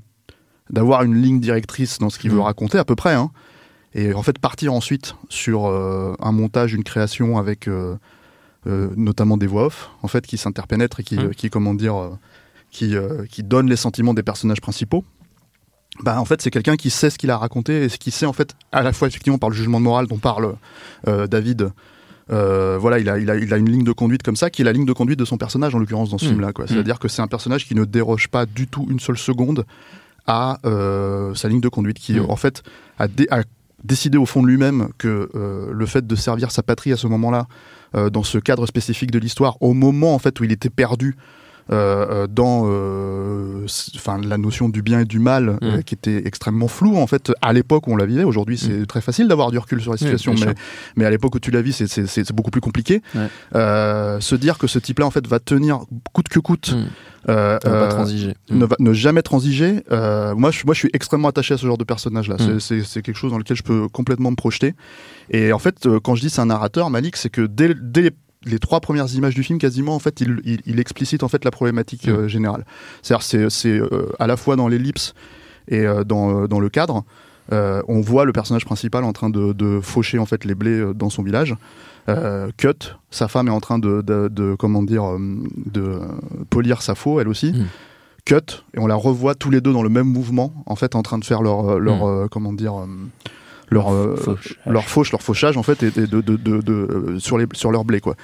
d'avoir 0.69 1.03
une 1.03 1.21
ligne 1.21 1.41
directrice 1.41 1.99
dans 1.99 2.11
ce 2.11 2.19
qu'il 2.21 2.31
veut 2.31 2.41
raconter, 2.41 2.79
à 2.79 2.85
peu 2.85 2.95
près, 2.95 3.15
hein, 3.15 3.33
et 3.93 4.15
en 4.15 4.23
fait 4.23 4.39
partir 4.39 4.73
ensuite 4.73 5.17
sur 5.29 5.67
euh, 5.67 6.15
un 6.21 6.31
montage, 6.31 6.75
une 6.75 6.85
création 6.85 7.39
avec 7.39 7.67
euh, 7.67 7.97
euh, 8.69 8.89
notamment 8.97 9.37
des 9.37 9.49
voix 9.49 9.67
off, 9.67 9.91
en 10.03 10.09
fait, 10.09 10.27
qui 10.27 10.37
s'interpénètrent 10.37 11.01
et 11.01 11.03
qui, 11.03 11.17
Mm. 11.17 11.31
qui 11.31 11.51
comment 11.51 11.75
dire, 11.75 11.97
euh, 11.97 12.11
qui, 12.71 12.95
euh, 12.95 13.25
qui 13.29 13.43
donnent 13.43 13.69
les 13.69 13.75
sentiments 13.77 14.15
des 14.15 14.23
personnages 14.23 14.61
principaux. 14.61 15.05
Bah, 16.03 16.21
en 16.21 16.25
fait, 16.25 16.41
c'est 16.41 16.51
quelqu'un 16.51 16.77
qui 16.77 16.89
sait 16.89 17.11
ce 17.11 17.19
qu'il 17.19 17.31
a 17.31 17.37
raconté 17.37 17.85
et 17.85 17.89
ce 17.89 17.99
qui 17.99 18.11
sait, 18.11 18.25
en 18.27 18.33
fait, 18.33 18.55
à 18.73 18.83
la 18.83 18.93
fois, 18.93 19.09
effectivement, 19.09 19.39
par 19.39 19.51
le 19.51 19.57
jugement 19.57 19.81
de 19.81 19.85
morale 19.85 20.07
dont 20.07 20.19
parle 20.19 20.55
euh, 21.09 21.27
David. 21.27 21.71
euh, 22.33 22.79
voilà, 22.81 23.01
il 23.01 23.09
a, 23.09 23.19
il, 23.19 23.29
a, 23.29 23.37
il 23.37 23.53
a 23.53 23.57
une 23.57 23.69
ligne 23.69 23.83
de 23.85 23.91
conduite 23.93 24.23
comme 24.23 24.37
ça, 24.37 24.51
qui 24.51 24.63
est 24.63 24.65
la 24.65 24.73
ligne 24.73 24.87
de 24.87 24.93
conduite 24.93 25.19
de 25.19 25.25
son 25.25 25.37
personnage, 25.37 25.75
en 25.75 25.79
l'occurrence, 25.81 26.11
dans 26.11 26.17
ce 26.19 26.27
Mm. 26.27 26.29
film-là. 26.29 26.53
quoi. 26.53 26.67
C'est-à-dire 26.69 26.99
que 27.01 27.09
c'est 27.09 27.23
un 27.23 27.27
personnage 27.27 27.67
qui 27.67 27.75
ne 27.75 27.85
déroge 27.85 28.29
pas 28.29 28.47
du 28.47 28.69
tout 28.69 28.87
une 28.89 29.01
seule 29.01 29.19
seconde 29.19 29.67
à 30.29 30.59
euh, 30.65 31.35
sa 31.35 31.49
ligne 31.49 31.61
de 31.61 31.69
conduite, 31.69 31.99
qui, 31.99 32.15
Mm. 32.21 32.27
en 32.31 32.37
fait, 32.37 32.63
a, 33.01 33.09
dé- 33.09 33.27
a 33.33 33.43
décidé 33.83 34.17
au 34.17 34.27
fond 34.27 34.43
de 34.43 34.47
lui-même 34.47 34.91
que 34.97 35.29
le 35.73 35.87
fait 35.87 36.07
de 36.07 36.15
servir 36.15 36.51
sa 36.53 36.63
patrie 36.63 36.93
à 36.93 36.97
ce 36.97 37.07
moment-là, 37.09 37.47
dans 38.13 38.23
ce 38.23 38.39
cadre 38.39 38.65
spécifique 38.67 39.11
de 39.11 39.19
l'histoire, 39.19 39.57
au 39.61 39.73
moment, 39.73 40.15
en 40.15 40.19
fait, 40.21 40.39
où 40.39 40.45
il 40.45 40.53
était 40.53 40.71
perdu 40.71 41.17
euh, 41.73 42.07
euh, 42.11 42.27
dans 42.27 42.63
euh, 42.67 43.65
enfin 43.95 44.19
la 44.21 44.39
notion 44.39 44.69
du 44.69 44.83
bien 44.83 45.01
et 45.01 45.05
du 45.05 45.19
mal 45.21 45.59
euh, 45.63 45.79
Mm. 45.79 45.83
qui 45.85 45.95
était 45.95 46.27
extrêmement 46.27 46.67
floue 46.69 46.97
en 46.97 47.07
fait 47.07 47.31
à 47.43 47.53
l'époque 47.53 47.87
où 47.87 47.93
on 47.93 47.97
la 47.97 48.07
vivait 48.07 48.25
aujourd'hui 48.25 48.59
c'est 48.59 48.87
très 48.87 49.01
facile 49.01 49.29
d'avoir 49.29 49.51
du 49.51 49.59
recul 49.59 49.81
sur 49.81 49.93
la 49.93 49.97
situation 49.99 50.35
mais, 50.35 50.55
mais 50.97 51.05
à 51.05 51.11
l'époque 51.11 51.35
où 51.35 51.39
tu 51.41 51.51
la 51.51 51.63
vis 51.63 51.73
c'est- 51.87 52.33
beaucoup 52.33 52.51
plus 52.51 52.61
compliqué 52.61 53.03
Ouais. 53.15 53.29
Se 54.21 54.35
dire 54.35 54.59
que 54.59 54.67
ce 54.67 54.79
type 54.79 54.99
là 54.99 55.07
en 55.07 55.11
fait 55.11 55.27
va 55.27 55.39
tenir 55.39 55.81
coûte 56.13 56.29
que 56.29 56.39
coûte 56.41 56.73
Mm. 56.73 56.85
euh, 57.31 57.59
va 57.65 57.71
pas 57.71 57.89
transiger. 57.89 58.35
ne, 58.51 58.65
va- 58.65 58.77
ne 58.79 58.93
jamais 58.93 59.23
transiger. 59.23 59.83
Euh, 59.93 60.35
moi, 60.35 60.51
je, 60.51 60.63
moi, 60.65 60.73
je 60.75 60.79
suis 60.81 60.91
extrêmement 60.95 61.29
attaché 61.29 61.53
à 61.55 61.59
ce 61.59 61.67
genre 61.67 61.77
de 61.77 61.85
personnage-là. 61.85 62.37
C'est- 62.59 62.77
Mm. 62.99 63.03
Quelque 63.03 63.15
chose 63.17 63.31
dans 63.31 63.39
lequel 63.39 63.57
je 63.59 63.63
peux 63.63 63.89
complètement 63.89 64.31
me 64.31 64.37
projeter. 64.37 64.75
Et 65.31 65.53
en 65.53 65.59
fait, 65.59 65.87
quand 66.03 66.15
je 66.15 66.23
dis 66.23 66.31
c'est 66.31 66.41
un 66.41 66.47
narrateur, 66.47 66.89
Malik, 66.91 67.17
c'est 67.17 67.29
que 67.29 67.43
dès, 67.43 67.75
dès 67.75 68.13
les, 68.45 68.59
trois 68.59 68.81
premières 68.81 69.13
images 69.15 69.35
du 69.35 69.43
film, 69.43 69.59
quasiment, 69.59 69.95
en 69.95 69.99
fait, 69.99 70.21
il, 70.21 70.41
il, 70.45 70.61
il 70.67 70.81
explicite 70.81 71.23
en 71.23 71.29
fait 71.29 71.45
la 71.45 71.51
problématique 71.51 72.09
euh, 72.09 72.29
générale. 72.29 72.65
C'est-à-dire, 73.03 73.51
c'est 73.51 73.69
euh, 73.79 74.07
à 74.19 74.27
la 74.27 74.37
fois 74.37 74.57
dans 74.57 74.69
l'ellipse 74.69 75.15
et 75.69 75.87
euh, 75.87 76.05
dans, 76.05 76.47
dans 76.47 76.61
le 76.61 76.69
cadre. 76.69 77.05
On 77.53 78.01
voit 78.01 78.25
le 78.25 78.33
personnage 78.33 78.65
principal 78.65 79.03
en 79.03 79.13
train 79.13 79.29
de, 79.29 79.53
de 79.53 79.81
faucher 79.81 80.21
en 80.21 80.27
fait 80.27 80.45
les 80.45 80.55
blés 80.55 80.93
dans 80.95 81.11
son 81.11 81.25
village. 81.25 81.57
Cut, 82.57 82.95
sa 83.11 83.27
femme 83.27 83.49
est 83.49 83.53
en 83.53 83.59
train 83.61 83.81
de, 83.81 84.03
de, 84.03 84.29
de- 84.29 84.55
comment 84.57 84.85
dire, 84.85 85.05
de 85.19 85.99
polir 86.49 86.81
sa 86.83 86.95
faux, 86.95 87.19
elle 87.21 87.27
aussi. 87.29 87.53
Mm. 87.53 87.67
Cut, 88.25 88.63
et 88.75 88.79
on 88.79 88.87
la 88.87 88.95
revoit 88.95 89.35
tous 89.35 89.51
les 89.51 89.61
deux 89.61 89.73
dans 89.73 89.83
le 89.83 89.89
même 89.89 90.07
mouvement, 90.07 90.53
en 90.67 90.77
fait, 90.77 90.95
en 90.95 91.03
train 91.03 91.19
de 91.19 91.25
faire 91.25 91.43
leur, 91.43 91.71
euh, 91.71 91.79
leur 91.81 92.05
Mm. 92.07 92.09
euh, 92.25 92.29
comment 92.31 92.53
dire, 92.53 92.75
leur 93.71 93.93
euh, 93.93 94.17
leur 94.67 94.89
fauche, 94.89 95.13
leur 95.13 95.23
fauchage 95.23 95.57
en 95.57 95.63
fait, 95.63 95.83
et, 95.83 95.91
de, 95.91 96.07
de, 96.07 96.37
de- 96.37 96.73
euh, 96.73 97.19
sur 97.19 97.39
les 97.39 97.47
sur 97.53 97.71
leur 97.71 97.85
blé 97.85 98.01
quoi. 98.01 98.17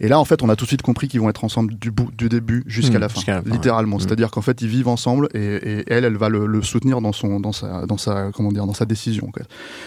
Et 0.00 0.08
là, 0.08 0.18
en 0.18 0.24
fait, 0.24 0.42
on 0.42 0.48
a 0.48 0.56
tout 0.56 0.64
de 0.64 0.68
suite 0.68 0.82
compris 0.82 1.08
qu'ils 1.08 1.20
vont 1.20 1.28
être 1.28 1.44
ensemble 1.44 1.74
du 1.76 1.90
bout, 1.90 2.10
du 2.16 2.28
début 2.28 2.64
jusqu'à 2.66 2.98
Mmh, 2.98 3.00
la 3.00 3.08
fin, 3.08 3.14
jusqu'à 3.14 3.34
la 3.36 3.42
fin, 3.42 3.50
littéralement. 3.50 3.96
ouais. 3.96 4.02
Mmh. 4.02 4.06
C'est-à-dire 4.08 4.30
qu'en 4.30 4.42
fait, 4.42 4.60
ils 4.62 4.68
vivent 4.68 4.88
ensemble 4.88 5.28
et, 5.34 5.38
et 5.38 5.84
elle, 5.86 6.04
elle 6.04 6.16
va 6.16 6.28
le, 6.28 6.46
le 6.46 6.62
soutenir 6.62 7.00
dans 7.00 7.12
son, 7.12 7.38
dans 7.40 7.52
sa, 7.52 7.86
dans 7.86 7.96
sa, 7.96 8.30
comment 8.34 8.50
dire, 8.52 8.66
dans 8.66 8.74
sa 8.74 8.84
décision, 8.86 9.28
quoi. 9.32 9.42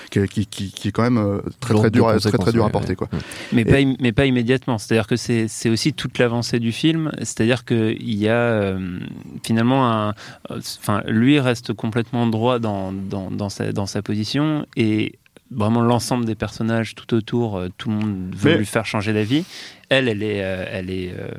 Qui, 0.09 0.27
qui, 0.27 0.45
qui, 0.45 0.71
qui 0.71 0.87
est 0.87 0.91
quand 0.91 1.03
même 1.03 1.17
euh, 1.17 1.39
très 1.59 1.73
très 1.73 1.91
dur, 1.91 2.07
à, 2.07 2.17
très 2.19 2.31
très 2.37 2.51
dur 2.51 2.65
à 2.65 2.69
porter, 2.69 2.91
ouais. 2.91 2.95
quoi. 2.95 3.09
Mais, 3.51 3.61
Et- 3.61 3.65
pas, 3.65 3.77
im- 3.79 3.95
mais 3.99 4.11
pas 4.13 4.25
immédiatement. 4.25 4.77
C'est-à-dire 4.77 5.07
que 5.07 5.15
c'est 5.17 5.69
aussi 5.69 5.93
toute 5.93 6.17
l'avancée 6.19 6.59
du 6.59 6.71
film. 6.71 7.11
C'est-à-dire 7.19 7.65
qu'il 7.65 8.13
y 8.15 8.29
a 8.29 8.33
euh, 8.33 8.99
finalement 9.43 9.91
un. 9.91 10.13
Enfin, 10.49 11.01
lui 11.07 11.39
reste 11.39 11.73
complètement 11.73 12.27
droit 12.27 12.59
dans, 12.59 12.91
dans, 12.93 13.29
dans, 13.29 13.49
sa, 13.49 13.71
dans 13.73 13.85
sa 13.85 14.01
position 14.01 14.65
et 14.75 15.19
vraiment 15.51 15.81
l'ensemble 15.81 16.25
des 16.25 16.35
personnages 16.35 16.93
tout 16.95 17.13
autour, 17.13 17.57
euh, 17.57 17.69
tout 17.77 17.89
le 17.89 17.95
monde 17.95 18.33
veut 18.35 18.51
Mais- 18.51 18.57
lui 18.57 18.65
faire 18.65 18.85
changer 18.85 19.13
d'avis. 19.13 19.45
Elle, 19.89 20.09
elle 20.09 20.23
est. 20.23 20.43
euh, 20.43 20.65
elle, 20.69 20.89
est 20.89 21.13
euh, 21.17 21.29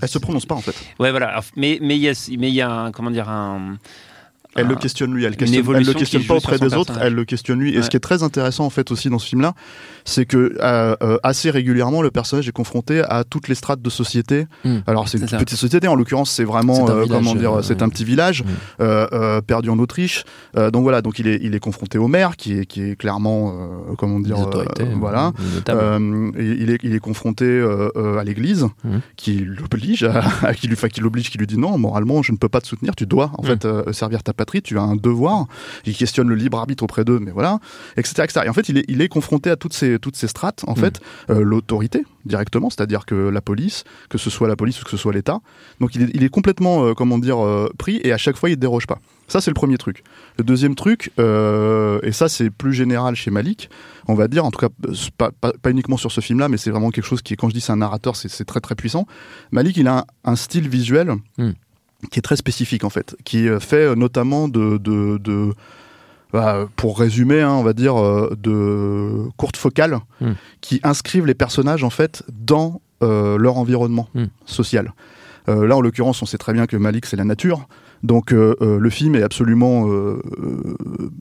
Elle 0.00 0.08
se 0.08 0.18
prononce 0.18 0.46
pas 0.46 0.54
en 0.54 0.60
fait. 0.60 0.74
Ouais, 0.98 1.10
voilà. 1.10 1.28
Alors, 1.28 1.44
Mais 1.56 1.78
mais 1.82 1.96
il 1.96 2.02
y 2.02 2.08
a, 2.08 2.12
mais 2.38 2.48
il 2.48 2.54
y 2.54 2.60
a 2.62 2.70
un. 2.70 2.92
Comment 2.92 3.10
dire 3.10 3.28
un. 3.28 3.76
Elle 4.54 4.66
le 4.66 4.76
questionne 4.76 5.14
lui, 5.14 5.24
elle, 5.24 5.36
questionne, 5.36 5.64
elle 5.76 5.84
le 5.86 5.92
questionne 5.94 6.24
pas 6.24 6.34
auprès 6.34 6.58
des 6.58 6.74
autres, 6.74 6.98
elle 7.00 7.14
le 7.14 7.24
questionne 7.24 7.58
lui. 7.58 7.74
Et 7.74 7.80
ce 7.82 7.88
qui 7.88 7.96
est 7.96 8.00
très 8.00 8.22
intéressant 8.22 8.66
en 8.66 8.70
fait 8.70 8.90
aussi 8.90 9.08
dans 9.08 9.18
ce 9.18 9.26
film-là, 9.28 9.54
c'est 10.04 10.26
que 10.26 10.56
euh, 10.60 10.94
euh, 11.02 11.16
assez 11.22 11.50
régulièrement 11.50 12.02
le 12.02 12.10
personnage 12.10 12.48
est 12.48 12.52
confronté 12.52 13.00
à 13.00 13.24
toutes 13.24 13.48
les 13.48 13.54
strates 13.54 13.80
de 13.80 13.88
société. 13.90 14.46
Hmm. 14.64 14.80
Alors 14.86 15.08
c'est 15.08 15.18
une 15.18 15.28
ça. 15.28 15.38
petite 15.38 15.56
société, 15.58 15.88
en 15.88 15.94
l'occurrence 15.94 16.30
c'est 16.30 16.44
vraiment 16.44 16.88
euh, 16.90 17.04
village, 17.04 17.08
comment 17.08 17.34
dire, 17.34 17.58
euh, 17.58 17.62
c'est 17.62 17.80
un 17.82 17.88
petit 17.88 18.04
village 18.04 18.42
Hmm. 18.42 18.46
euh, 18.82 19.40
perdu 19.40 19.70
en 19.70 19.78
Autriche. 19.78 20.24
Euh, 20.56 20.70
donc 20.70 20.82
voilà, 20.82 21.00
donc 21.00 21.18
il 21.18 21.28
est 21.28 21.38
il 21.42 21.54
est 21.54 21.60
confronté 21.60 21.96
au 21.98 22.08
maire 22.08 22.36
qui 22.36 22.58
est 22.58 22.66
qui 22.66 22.82
est 22.82 22.96
clairement 22.96 23.52
euh, 23.90 23.94
comment 23.96 24.20
dire, 24.20 24.36
euh, 24.38 24.64
voilà. 24.96 25.32
il 26.38 26.70
est 26.70 26.78
il 26.82 26.94
est 26.94 26.98
confronté 27.00 27.46
à 28.18 28.24
l'église 28.24 28.66
Mhm. 28.84 29.00
qui 29.16 29.44
l'oblige 29.44 30.02
à, 30.04 30.22
à- 30.42 30.54
qui 30.54 30.66
lui 30.68 30.76
qui 30.76 31.00
l'oblige 31.00 31.30
qui 31.30 31.38
lui 31.38 31.46
dit 31.46 31.58
non 31.58 31.78
moralement 31.78 32.22
je 32.22 32.32
ne 32.32 32.36
peux 32.36 32.48
pas 32.48 32.60
te 32.60 32.66
soutenir 32.66 32.94
tu 32.96 33.06
dois 33.06 33.30
en 33.38 33.42
Mhm. 33.42 33.48
fait 33.48 33.64
euh, 33.64 33.92
servir 33.92 34.22
ta 34.22 34.32
patrie 34.42 34.62
tu 34.62 34.78
as 34.78 34.82
un 34.82 34.96
devoir 34.96 35.46
il 35.86 35.94
questionne 36.02 36.28
le 36.28 36.34
libre 36.34 36.58
arbitre 36.58 36.82
auprès 36.84 37.04
d'eux 37.06 37.20
mais 37.24 37.30
voilà 37.38 37.52
etc 37.96 38.08
etc 38.24 38.40
et 38.46 38.48
en 38.48 38.52
fait 38.58 38.68
il 38.68 38.76
est 38.78 38.84
il 38.88 39.00
est 39.04 39.08
confronté 39.16 39.48
à 39.50 39.56
toutes 39.62 39.72
ces 39.80 39.98
toutes 40.04 40.16
ces 40.22 40.28
strates 40.34 40.62
en 40.66 40.72
Mhm. 40.74 40.78
fait 40.84 40.96
euh, 41.30 41.42
l'autorité 41.50 42.00
directement 42.32 42.68
c'est-à-dire 42.70 43.04
que 43.10 43.14
la 43.36 43.40
police 43.40 43.78
que 44.12 44.18
ce 44.24 44.30
soit 44.30 44.48
la 44.48 44.56
police 44.56 44.80
ou 44.80 44.84
que 44.84 44.90
ce 44.90 44.96
soit 45.02 45.12
l'État 45.18 45.38
donc 45.80 45.94
il 45.96 46.02
est, 46.04 46.10
il 46.16 46.22
est 46.26 46.28
complètement 46.38 46.74
euh, 46.84 46.94
comment 46.94 47.18
dire 47.18 47.38
euh, 47.44 47.68
pris 47.82 47.96
et 48.04 48.12
à 48.12 48.18
chaque 48.24 48.36
fois 48.36 48.48
il 48.50 48.56
ne 48.58 48.60
déroge 48.66 48.86
pas 48.86 48.98
ça 49.28 49.40
c'est 49.40 49.50
le 49.50 49.54
premier 49.62 49.78
truc 49.78 50.02
le 50.38 50.44
deuxième 50.44 50.74
truc 50.74 51.10
euh, 51.18 51.98
et 52.02 52.12
ça 52.12 52.28
c'est 52.28 52.50
plus 52.50 52.74
général 52.74 53.14
chez 53.14 53.30
Malik 53.30 53.70
on 54.08 54.14
va 54.14 54.26
dire, 54.26 54.44
en 54.44 54.50
tout 54.50 54.58
cas 54.58 54.72
pas, 55.16 55.30
pas, 55.30 55.52
pas 55.62 55.70
uniquement 55.70 55.96
sur 55.96 56.10
ce 56.10 56.20
film-là, 56.20 56.48
mais 56.48 56.56
c'est 56.56 56.72
vraiment 56.72 56.90
quelque 56.90 57.04
chose 57.06 57.22
qui 57.22 57.36
quand 57.36 57.48
je 57.48 57.54
dis 57.54 57.60
c'est 57.60 57.70
un 57.70 57.76
narrateur, 57.76 58.16
c'est 58.16 58.44
très 58.44 58.58
très 58.58 58.74
puissant. 58.74 59.06
Malik, 59.52 59.76
il 59.76 59.86
a 59.86 59.98
un, 59.98 60.04
un 60.24 60.34
style 60.34 60.68
visuel 60.68 61.12
Mm. 61.38 61.50
Qui 62.10 62.18
est 62.18 62.22
très 62.22 62.36
spécifique 62.36 62.84
en 62.84 62.90
fait, 62.90 63.16
qui 63.24 63.48
euh, 63.48 63.60
fait 63.60 63.76
euh, 63.86 63.94
notamment 63.94 64.48
de, 64.48 64.76
de, 64.78 65.18
de 65.18 65.52
bah, 66.32 66.66
pour 66.76 66.98
résumer, 66.98 67.40
hein, 67.42 67.52
on 67.52 67.62
va 67.62 67.72
dire, 67.74 67.96
euh, 68.00 68.34
de 68.40 69.28
courtes 69.36 69.56
focales 69.56 69.98
Mm. 70.20 70.32
qui 70.60 70.80
inscrivent 70.82 71.26
les 71.26 71.34
personnages 71.34 71.84
en 71.84 71.90
fait 71.90 72.22
dans 72.32 72.80
euh, 73.02 73.36
leur 73.38 73.56
environnement 73.58 74.08
Mm. 74.14 74.24
social. 74.46 74.92
Euh, 75.48 75.66
là, 75.66 75.76
en 75.76 75.80
l'occurrence, 75.80 76.22
on 76.22 76.26
sait 76.26 76.38
très 76.38 76.52
bien 76.52 76.66
que 76.66 76.76
Malik, 76.76 77.04
c'est 77.06 77.16
la 77.16 77.24
nature. 77.24 77.66
Donc, 78.04 78.32
euh, 78.32 78.54
le 78.80 78.90
film 78.90 79.14
est 79.16 79.22
absolument 79.22 79.86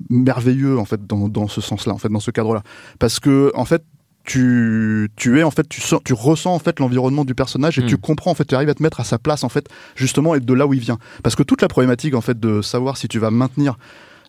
merveilleux 0.09 0.77
en 0.77 0.85
fait 0.85 1.05
dans, 1.05 1.27
dans 1.29 1.47
ce 1.47 1.61
sens-là, 1.61 1.93
en 1.93 1.97
fait, 1.97 2.09
dans 2.09 2.19
ce 2.19 2.31
cadre-là, 2.31 2.63
parce 2.99 3.19
que 3.19 3.51
en 3.55 3.65
fait, 3.65 3.83
tu, 4.23 5.09
tu 5.15 5.39
es 5.39 5.43
en 5.43 5.51
fait, 5.51 5.67
tu, 5.67 5.81
sens- 5.81 6.01
tu 6.03 6.13
ressens 6.13 6.53
en 6.53 6.59
fait 6.59 6.79
l'environnement 6.79 7.25
du 7.25 7.35
personnage 7.35 7.79
et 7.79 7.81
tu 7.87 7.97
comprends 7.97 8.31
en 8.31 8.35
fait, 8.35 8.45
tu 8.45 8.55
arrives 8.55 8.69
à 8.69 8.73
te 8.73 8.83
mettre 8.83 8.99
à 8.99 9.03
sa 9.03 9.17
place 9.17 9.43
en 9.43 9.49
fait, 9.49 9.67
justement, 9.95 10.35
et 10.35 10.39
de 10.39 10.53
là 10.53 10.67
où 10.67 10.73
il 10.73 10.79
vient. 10.79 10.97
Parce 11.23 11.35
que 11.35 11.43
toute 11.43 11.61
la 11.61 11.67
problématique 11.67 12.13
en 12.15 12.21
fait 12.21 12.39
de 12.39 12.61
savoir 12.61 12.97
si 12.97 13.07
tu 13.07 13.19
vas 13.19 13.31
maintenir 13.31 13.77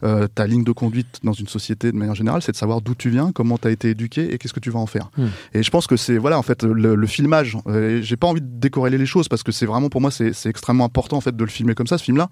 euh, 0.04 0.26
ta 0.26 0.46
ligne 0.46 0.64
de 0.64 0.72
conduite 0.72 1.20
dans 1.22 1.32
une 1.32 1.46
société 1.48 1.92
de 1.92 1.96
manière 1.96 2.14
générale, 2.14 2.42
c'est 2.42 2.52
de 2.52 2.56
savoir 2.56 2.80
d'où 2.80 2.94
tu 2.94 3.08
viens, 3.10 3.32
comment 3.32 3.58
tu 3.58 3.68
as 3.68 3.70
été 3.70 3.90
éduqué 3.90 4.34
et 4.34 4.38
qu'est-ce 4.38 4.52
que 4.52 4.60
tu 4.60 4.70
vas 4.70 4.80
en 4.80 4.86
faire. 4.86 5.10
Hmm. 5.16 5.26
Et 5.54 5.62
je 5.62 5.70
pense 5.70 5.86
que 5.86 5.96
c'est 5.96 6.18
voilà 6.18 6.38
en 6.38 6.42
fait 6.42 6.62
le, 6.64 6.94
le 6.94 7.06
filmage. 7.06 7.56
euh, 7.68 8.00
J'ai 8.02 8.16
pas 8.16 8.26
envie 8.26 8.40
de 8.40 8.46
décorréler 8.48 8.98
les 8.98 9.06
choses 9.06 9.28
parce 9.28 9.42
que 9.42 9.52
c'est 9.52 9.66
vraiment 9.66 9.88
pour 9.88 10.00
moi 10.00 10.10
c'est 10.10 10.32
c'est 10.32 10.48
extrêmement 10.48 10.84
important 10.84 11.16
en 11.16 11.20
fait 11.20 11.36
de 11.36 11.44
le 11.44 11.50
filmer 11.50 11.74
comme 11.74 11.86
ça 11.86 11.98
ce 11.98 12.04
film-là. 12.04 12.28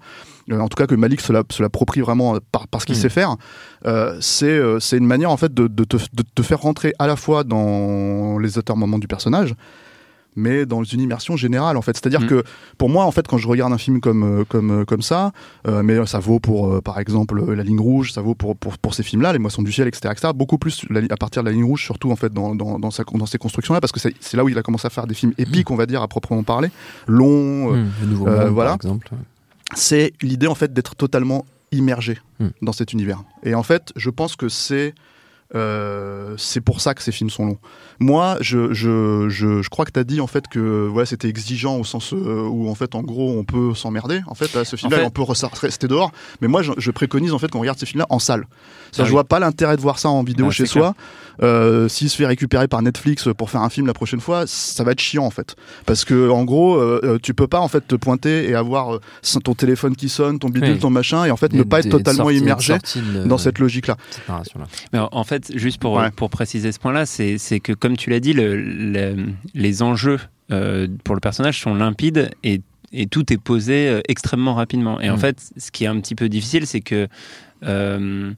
Euh, 0.51 0.59
en 0.59 0.67
tout 0.67 0.75
cas 0.75 0.87
que 0.87 0.95
Malik 0.95 1.21
se 1.21 1.31
la- 1.33 1.43
se 1.49 1.61
l'approprie 1.63 2.01
vraiment 2.01 2.35
euh, 2.35 2.39
par, 2.51 2.67
par 2.67 2.81
ce 2.81 2.85
qu'il 2.85 2.95
Hmm. 2.95 2.99
sait 2.99 3.09
faire. 3.09 3.35
Euh, 3.85 4.17
c'est 4.21 4.45
euh, 4.47 4.79
c'est 4.79 4.97
une 4.97 5.07
manière 5.07 5.31
en 5.31 5.37
fait 5.37 5.53
de, 5.53 5.67
de, 5.67 5.83
te, 5.83 5.97
de 5.97 6.23
te 6.35 6.41
faire 6.41 6.59
rentrer 6.61 6.93
à 6.99 7.07
la 7.07 7.15
fois 7.15 7.43
dans 7.43 8.37
les 8.39 8.57
auteurs 8.57 8.77
moments 8.77 8.99
du 8.99 9.07
personnage 9.07 9.55
mais 10.35 10.65
dans 10.65 10.83
une 10.83 11.01
immersion 11.01 11.35
générale 11.35 11.75
en 11.77 11.81
fait 11.81 11.95
c'est 11.95 12.07
à 12.07 12.09
dire 12.09 12.21
Mm. 12.21 12.27
que 12.27 12.43
pour 12.77 12.89
moi 12.89 13.05
en 13.05 13.11
fait 13.11 13.27
quand 13.27 13.37
je 13.37 13.47
regarde 13.47 13.73
un 13.73 13.77
film 13.77 13.99
comme 13.99 14.23
euh, 14.23 14.45
comme 14.45 14.71
euh, 14.81 14.85
comme 14.85 15.01
ça 15.01 15.31
euh, 15.67 15.83
mais 15.83 16.05
ça 16.05 16.19
vaut 16.19 16.39
pour 16.39 16.71
euh, 16.71 16.81
par 16.81 16.99
exemple 16.99 17.43
la 17.53 17.63
ligne 17.63 17.79
rouge 17.79 18.13
ça 18.13 18.21
vaut 18.21 18.35
pour 18.35 18.55
pour, 18.55 18.77
pour 18.77 18.93
ces 18.93 19.03
films 19.03 19.21
là 19.21 19.33
les 19.33 19.39
moissons 19.39 19.61
du 19.61 19.71
ciel 19.71 19.87
etc, 19.87 20.09
etc. 20.11 20.33
beaucoup 20.33 20.57
plus 20.57 20.85
la 20.89 21.01
à 21.09 21.17
partir 21.17 21.43
de 21.43 21.49
la 21.49 21.53
ligne 21.53 21.65
rouge 21.65 21.83
surtout 21.83 22.11
en 22.11 22.15
fait 22.15 22.31
dans 22.31 22.55
dans, 22.55 22.79
dans, 22.79 22.91
sa, 22.91 23.03
dans 23.03 23.25
ces 23.25 23.37
constructions 23.37 23.73
là 23.73 23.81
parce 23.81 23.91
que 23.91 23.99
c'est 23.99 24.13
c'est 24.19 24.37
là 24.37 24.43
où 24.43 24.49
il 24.49 24.57
a 24.57 24.63
commencé 24.63 24.85
à 24.87 24.89
faire 24.89 25.07
des 25.07 25.15
films 25.15 25.33
épiques 25.37 25.69
on 25.71 25.75
va 25.75 25.85
dire 25.85 26.01
à 26.01 26.07
proprement 26.07 26.43
parler 26.43 26.69
longs 27.07 27.73
euh, 27.73 27.81
Mmh, 27.81 28.27
euh, 28.27 28.45
monde, 28.45 28.53
voilà. 28.53 28.77
c'est 29.75 30.13
l'idée 30.21 30.47
en 30.47 30.55
fait 30.55 30.73
d'être 30.73 30.95
totalement 30.95 31.45
immergé 31.71 32.19
dans 32.61 32.73
cet 32.73 32.91
univers. 32.93 33.23
Et 33.43 33.53
en 33.55 33.63
fait, 33.63 33.91
je 33.95 34.09
pense 34.09 34.35
que 34.35 34.49
c'est 34.49 34.93
euh, 35.55 36.33
c'est 36.37 36.61
pour 36.61 36.81
ça 36.81 36.93
que 36.93 37.01
ces 37.03 37.11
films 37.11 37.29
sont 37.29 37.45
longs. 37.45 37.57
Moi, 37.99 38.37
je, 38.41 38.73
je, 38.73 39.27
je, 39.29 39.61
je 39.61 39.69
crois 39.69 39.85
que 39.85 39.91
tu 39.91 39.99
as 39.99 40.03
dit 40.03 40.21
en 40.21 40.27
fait 40.27 40.47
que 40.47 40.87
voilà, 40.87 41.05
c'était 41.05 41.27
exigeant 41.27 41.77
au 41.77 41.83
sens 41.83 42.13
euh, 42.13 42.47
où 42.49 42.67
en 42.69 42.73
fait 42.75 42.95
en 42.95 43.03
gros 43.03 43.31
on 43.37 43.43
peut 43.43 43.75
s'emmerder. 43.75 44.21
En 44.27 44.33
fait, 44.35 44.55
à 44.57 44.65
ce 44.65 44.75
film-là, 44.75 44.97
En 44.97 44.99
fait- 45.01 45.05
on 45.05 45.09
peut 45.11 45.23
rester 45.61 45.87
dehors. 45.87 46.11
Mais 46.41 46.47
moi, 46.47 46.61
je, 46.63 46.71
je 46.77 46.89
préconise 46.91 47.33
en 47.33 47.37
fait 47.39 47.49
qu'on 47.51 47.59
regarde 47.59 47.77
ces 47.77 47.85
films-là 47.85 48.07
en 48.09 48.17
salle. 48.19 48.45
Ça, 48.91 49.03
Ah 49.03 49.05
je 49.05 49.09
oui. 49.09 49.11
vois 49.11 49.23
pas 49.23 49.39
l'intérêt 49.39 49.75
de 49.77 49.81
voir 49.81 49.99
ça 49.99 50.09
en 50.09 50.23
vidéo 50.23 50.47
Ah, 50.49 50.51
chez 50.51 50.65
soi. 50.65 50.95
Euh, 51.43 51.87
S'il 51.87 52.09
se 52.09 52.15
fait 52.17 52.25
récupérer 52.25 52.67
par 52.67 52.81
Netflix 52.81 53.27
pour 53.37 53.49
faire 53.49 53.61
un 53.61 53.69
film 53.69 53.87
la 53.87 53.93
prochaine 53.93 54.19
fois, 54.19 54.43
ça 54.47 54.83
va 54.83 54.91
être 54.91 54.99
chiant 54.99 55.23
en 55.25 55.29
fait. 55.31 55.55
Parce 55.85 56.03
que 56.05 56.29
en 56.29 56.43
gros, 56.43 56.75
euh, 56.75 56.99
euh, 57.03 57.17
tu 57.21 57.33
peux 57.33 57.47
pas 57.47 57.59
en 57.59 57.67
fait 57.67 57.87
te 57.87 57.95
pointer 57.95 58.49
et 58.49 58.55
avoir 58.55 58.95
euh, 58.95 59.01
ton 59.43 59.53
téléphone 59.53 59.95
qui 59.95 60.09
sonne, 60.09 60.39
ton 60.39 60.49
bidule, 60.49 60.73
Oui. 60.73 60.79
ton 60.79 60.89
machin, 60.89 61.25
et 61.25 61.31
en 61.31 61.37
fait 61.37 61.49
Des- 61.49 61.57
ne 61.59 61.63
pas 61.63 61.79
être 61.79 61.89
totalement 61.89 62.23
sorties- 62.25 62.37
immergé 62.39 62.73
sorties 62.73 63.01
dans 63.25 63.37
cette 63.37 63.59
logique-là. 63.59 63.95
Mais 64.93 64.99
en- 64.99 65.09
en 65.11 65.23
fait, 65.45 65.57
juste 65.57 65.79
pour, 65.79 65.93
Ouais. 65.93 66.11
pour 66.11 66.29
préciser 66.29 66.71
ce 66.71 66.79
point-là, 66.79 67.05
c'est 67.05 67.37
que, 67.59 67.73
comme 67.73 67.97
tu 67.97 68.09
l'as 68.09 68.19
dit, 68.19 68.33
le- 68.33 68.55
le- 68.61 69.27
les 69.53 69.81
enjeux 69.81 70.19
euh, 70.51 70.87
pour 71.03 71.15
le 71.15 71.21
personnage 71.21 71.59
sont 71.61 71.73
limpides 71.75 72.29
et, 72.43 72.61
et 72.91 73.07
tout 73.07 73.31
est 73.31 73.37
posé 73.37 73.87
euh, 73.87 74.01
extrêmement 74.09 74.53
rapidement. 74.53 74.99
Et 74.99 75.09
en 75.09 75.15
Mm. 75.15 75.19
fait, 75.19 75.37
ce 75.57 75.71
qui 75.71 75.85
est 75.85 75.87
un 75.87 75.99
petit 76.01 76.15
peu 76.15 76.27
difficile, 76.27 76.67
c'est 76.67 76.81
que 76.81 77.07
euh, 77.63 78.31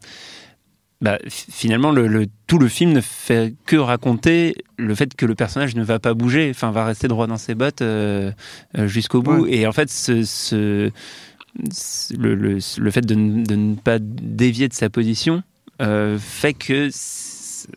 bah, 1.02 1.18
finalement, 1.28 1.92
le, 1.92 2.08
le- 2.08 2.28
tout 2.48 2.60
le 2.60 2.68
film 2.68 2.94
ne 2.94 3.02
fait 3.02 3.56
que 3.66 3.76
raconter 3.76 4.56
le 4.78 4.94
fait 4.96 5.14
que 5.16 5.26
le 5.26 5.36
personnage 5.36 5.76
ne 5.76 5.84
va 5.84 6.00
pas 6.00 6.14
bouger, 6.14 6.50
enfin, 6.52 6.72
va 6.72 6.86
rester 6.86 7.08
droit 7.08 7.26
dans 7.28 7.38
ses 7.38 7.56
bottes 7.56 7.84
jusqu'au 8.86 9.22
bout. 9.22 9.48
Et 9.48 9.66
en 9.68 9.72
fait, 9.72 9.90
ce, 9.90 10.24
ce- 10.24 10.92
ce- 11.72 12.16
le, 12.16 12.36
le- 12.36 12.60
le 12.78 12.92
fait 12.92 13.06
de, 13.06 13.16
de 13.16 13.56
ne 13.56 13.76
pas 13.76 13.98
dévier 14.00 14.68
de 14.68 14.74
sa 14.74 14.90
position 14.90 15.44
euh, 15.82 16.18
fait 16.20 16.54
que, 16.54 16.90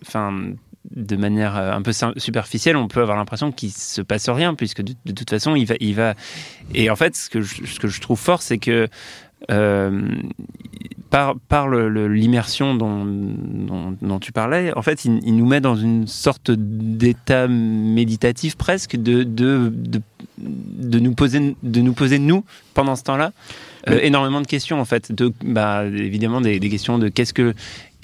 enfin, 0.03 0.53
de 0.95 1.17
manière 1.17 1.57
euh, 1.57 1.73
un 1.73 1.83
peu 1.83 1.93
superficielle, 2.17 2.77
on 2.77 2.89
peut 2.89 3.01
avoir 3.01 3.17
l'impression 3.17 3.53
qu'il 3.53 3.73
se 3.73 4.03
passe 4.03 4.29
rien, 4.29 4.55
puisque 4.55 4.83
de, 4.83 4.95
toute 5.13 5.31
façon, 5.31 5.57
il 5.57 5.67
va, 5.67 5.75
il 5.81 5.95
va. 5.95 6.15
Et 6.75 6.91
en 6.91 6.97
fait, 6.97 7.17
ce 7.17 7.29
que 7.31 7.41
je, 7.41 8.01
trouve 8.01 8.19
fort, 8.19 8.43
c'est 8.43 8.59
que 8.59 8.89
euh, 9.51 10.09
par, 11.11 11.69
l'immersion 11.69 12.75
dont, 12.75 14.19
tu 14.21 14.33
parlais, 14.33 14.77
en 14.77 14.83
fait, 14.83 15.05
il, 15.05 15.37
nous 15.37 15.47
met 15.47 15.61
dans 15.61 15.77
une 15.77 16.07
sorte 16.07 16.51
d'état 16.51 17.49
méditatif 17.49 18.57
presque 18.57 18.97
de, 18.97 19.23
de, 19.23 19.73
de 20.39 20.99
nous 20.99 21.15
poser, 21.15 21.57
de 21.63 21.81
nous 21.81 21.95
poser 21.95 22.19
nous 22.19 22.45
pendant 22.75 22.97
ce 22.97 23.05
temps-là. 23.05 23.33
Euh, 23.89 23.99
énormément 24.03 24.41
de 24.41 24.47
questions 24.47 24.81
en 24.81 24.85
fait, 24.85 25.13
de, 25.13 25.33
bah, 25.45 25.85
évidemment 25.85 26.41
des, 26.41 26.59
des 26.59 26.69
questions 26.69 26.99
de 26.99 27.09
qu'est-ce 27.09 27.35
que, 27.35 27.55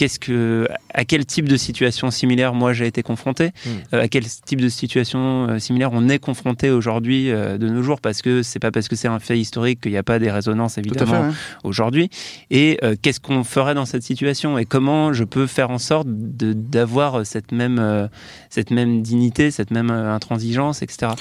qu'est-ce 0.02 0.18
que, 0.18 0.66
à 0.94 1.04
quel 1.04 1.24
type 1.24 1.48
de 1.48 1.56
situation 1.56 2.10
similaire 2.10 2.54
moi 2.54 2.72
j'ai 2.72 2.88
été 2.88 3.04
confronté, 3.04 3.50
Mm. 3.64 3.68
euh, 3.94 4.02
à 4.02 4.08
quel 4.08 4.24
type 4.24 4.60
de 4.60 4.68
situation 4.68 5.46
euh, 5.48 5.58
similaire 5.60 5.90
on 5.92 6.08
est 6.08 6.18
confronté 6.18 6.70
aujourd'hui 6.70 7.30
euh, 7.30 7.56
de 7.56 7.68
nos 7.68 7.82
jours, 7.84 8.00
parce 8.00 8.20
que 8.20 8.42
c'est 8.42 8.58
pas 8.58 8.72
parce 8.72 8.88
que 8.88 8.96
c'est 8.96 9.06
un 9.06 9.20
fait 9.20 9.38
historique 9.38 9.80
qu'il 9.80 9.92
n'y 9.92 9.96
a 9.98 10.02
pas 10.02 10.18
des 10.18 10.28
résonances 10.30 10.76
évidemment 10.78 11.28
ouais. 11.28 11.34
aujourd'hui. 11.62 12.10
Et 12.50 12.80
qu'est-ce 13.00 13.20
qu'on 13.20 13.44
ferait 13.44 13.74
dans 13.74 13.84
cette 13.86 14.02
situation 14.02 14.58
et 14.58 14.64
comment 14.64 15.12
je 15.12 15.22
peux 15.22 15.46
faire 15.46 15.70
en 15.70 15.78
sorte 15.78 16.08
de- 16.08 16.52
d'avoir 16.52 17.24
cette 17.24 17.52
même, 17.52 18.08
cette 18.50 18.70
même 18.72 19.02
dignité, 19.02 19.50
cette 19.52 19.70
même 19.70 19.90
intransigeance, 19.90 20.82
etc. 20.82 21.12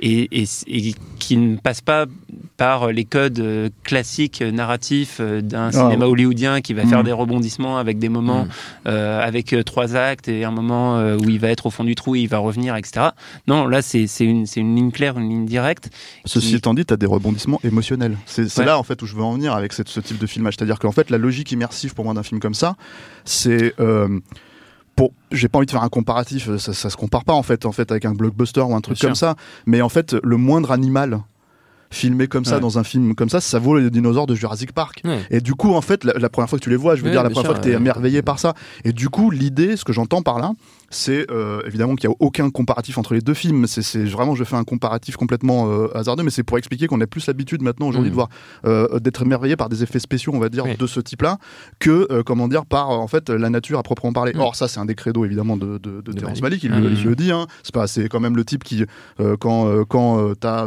Et, 0.00 0.28
et, 0.42 0.44
et 0.66 0.94
qui 1.18 1.36
ne 1.38 1.56
passe 1.56 1.80
pas 1.80 2.04
par 2.58 2.92
les 2.92 3.04
codes 3.04 3.72
classiques 3.82 4.42
narratifs 4.42 5.20
d'un 5.22 5.68
Ah, 5.68 5.72
cinéma 5.72 6.06
hollywoodien 6.06 6.60
qui 6.60 6.74
va 6.74 6.84
faire 6.86 7.02
des 7.02 7.12
rebondissements 7.12 7.78
avec 7.78 7.98
des 7.98 8.08
moments 8.10 8.25
moment 8.26 8.44
Mm. 8.44 8.48
euh, 8.88 9.20
avec 9.20 9.52
euh, 9.52 9.62
trois 9.62 9.94
actes 9.96 10.28
et 10.28 10.44
un 10.44 10.50
moment 10.50 10.98
euh, 10.98 11.16
où 11.16 11.28
il 11.30 11.38
va 11.38 11.48
être 11.48 11.66
au 11.66 11.70
fond 11.70 11.84
du 11.84 11.94
trou 11.94 12.16
et 12.16 12.20
il 12.20 12.28
va 12.28 12.38
revenir, 12.38 12.76
etc. 12.76 13.08
Non, 13.46 13.66
là 13.66 13.82
c'est 13.82 14.04
une 14.20 14.44
ligne 14.76 14.90
claire, 14.90 15.18
une 15.18 15.28
ligne 15.28 15.46
directe. 15.46 15.90
Ceci 16.24 16.48
qui- 16.50 16.54
étant 16.56 16.74
dit, 16.74 16.84
tu 16.84 16.92
as 16.92 16.96
des 16.96 17.06
rebondissements 17.06 17.60
émotionnels. 17.64 18.16
C'est 18.26 18.48
c'est 18.48 18.60
Ouais. 18.60 18.66
là 18.66 18.78
en 18.78 18.82
fait 18.82 19.00
où 19.02 19.06
je 19.06 19.14
veux 19.14 19.22
en 19.22 19.32
venir 19.32 19.54
avec 19.54 19.72
cette- 19.72 19.88
ce 19.88 20.00
type 20.00 20.18
de 20.18 20.26
filmage. 20.26 20.54
C'est-à-dire 20.58 20.78
qu'en 20.78 20.92
fait, 20.92 21.10
la 21.10 21.18
logique 21.18 21.52
immersive 21.52 21.94
pour 21.94 22.04
moi 22.04 22.14
d'un 22.14 22.22
film 22.22 22.40
comme 22.40 22.54
ça, 22.54 22.76
c'est 23.24 23.74
euh, 23.80 24.18
pour. 24.94 25.12
J'ai 25.32 25.48
pas 25.48 25.58
envie 25.58 25.66
de 25.66 25.70
faire 25.70 25.82
un 25.82 25.88
comparatif. 25.88 26.54
Ça, 26.56 26.72
ça 26.72 26.90
se 26.90 26.96
compare 26.96 27.24
pas 27.24 27.34
en 27.34 27.42
fait, 27.42 27.66
en 27.66 27.72
fait, 27.72 27.90
avec 27.90 28.04
un 28.04 28.12
blockbuster 28.12 28.60
ou 28.62 28.74
un 28.74 28.80
truc 28.80 28.98
Bien 28.98 29.08
comme 29.08 29.14
sûr. 29.16 29.26
ça. 29.28 29.36
Mais 29.66 29.82
en 29.82 29.88
fait, 29.88 30.16
le 30.22 30.36
moindre 30.36 30.70
animal 30.72 31.20
filmé 31.90 32.26
comme 32.26 32.44
ça 32.44 32.56
Ouais. 32.56 32.60
dans 32.60 32.78
un 32.78 32.84
film 32.84 33.14
comme 33.14 33.28
ça, 33.28 33.40
ça 33.40 33.58
vaut 33.58 33.78
les 33.78 33.90
dinosaures 33.90 34.26
de 34.26 34.34
Jurassic 34.34 34.72
Park. 34.72 35.02
Ouais. 35.04 35.20
Et 35.30 35.40
du 35.40 35.54
coup, 35.54 35.72
en 35.74 35.80
fait, 35.80 36.04
la, 36.04 36.14
la 36.14 36.28
première 36.28 36.48
fois 36.48 36.58
que 36.58 36.64
tu 36.64 36.70
les 36.70 36.76
vois, 36.76 36.94
je 36.96 37.00
veux 37.02 37.06
Ouais, 37.06 37.12
dire, 37.12 37.22
la 37.22 37.30
première 37.30 37.50
fois 37.50 37.58
que 37.58 37.64
tu 37.64 37.70
es 37.72 37.76
émerveillé 37.76 38.22
par 38.22 38.38
ça. 38.38 38.54
Et 38.84 38.92
du 38.92 39.08
coup, 39.08 39.30
l'idée, 39.30 39.76
ce 39.76 39.84
que 39.84 39.92
j'entends 39.92 40.22
par 40.22 40.38
là, 40.38 40.52
c'est 40.90 41.30
euh, 41.30 41.60
évidemment 41.66 41.94
qu'il 41.96 42.08
n'y 42.08 42.14
a 42.14 42.16
aucun 42.20 42.50
comparatif 42.50 42.96
entre 42.98 43.14
les 43.14 43.20
deux 43.20 43.34
films. 43.34 43.66
C'est 43.66 44.04
vraiment, 44.04 44.34
je 44.34 44.44
fais 44.44 44.56
un 44.56 44.64
comparatif 44.64 45.16
complètement 45.16 45.68
euh, 45.70 45.88
hasardeux, 45.96 46.22
mais 46.22 46.30
c'est 46.30 46.42
pour 46.44 46.58
expliquer 46.58 46.86
qu'on 46.86 47.00
a 47.00 47.06
plus 47.06 47.26
l'habitude 47.26 47.62
maintenant 47.62 47.88
aujourd'hui 47.88 48.10
Mhm. 48.10 48.14
de 48.14 48.14
voir 48.14 48.28
euh, 48.66 48.98
d'être 49.00 49.22
émerveillé 49.22 49.56
par 49.56 49.68
des 49.68 49.82
effets 49.82 49.98
spéciaux, 49.98 50.32
on 50.34 50.38
va 50.38 50.48
dire, 50.48 50.64
Oui. 50.64 50.76
de 50.76 50.86
ce 50.86 51.00
type-là, 51.00 51.38
que 51.78 52.22
comment 52.22 52.46
dire 52.48 52.66
par 52.66 52.90
en 52.90 53.08
fait 53.08 53.30
la 53.30 53.50
nature 53.50 53.78
à 53.78 53.82
proprement 53.82 54.12
parler. 54.12 54.32
Mhm. 54.34 54.40
Or, 54.40 54.54
ça, 54.54 54.68
c'est 54.68 54.78
un 54.80 54.84
des 54.86 54.94
credos 54.94 55.24
évidemment 55.24 55.56
de, 55.56 55.78
de, 55.78 56.00
de 56.00 56.00
De 56.00 56.12
Terrence 56.12 56.40
Malick. 56.42 56.62
Il, 56.62 56.70
le- 56.70 56.90
il 56.92 57.02
le 57.04 57.14
dit. 57.16 57.32
Hein. 57.32 57.46
C'est 57.62 57.74
pas, 57.74 57.86
c'est 57.86 58.08
quand 58.08 58.20
même 58.20 58.36
le 58.36 58.44
type 58.44 58.62
qui, 58.64 58.84
quand 59.40 59.84
quand 59.86 60.32
t'as 60.38 60.66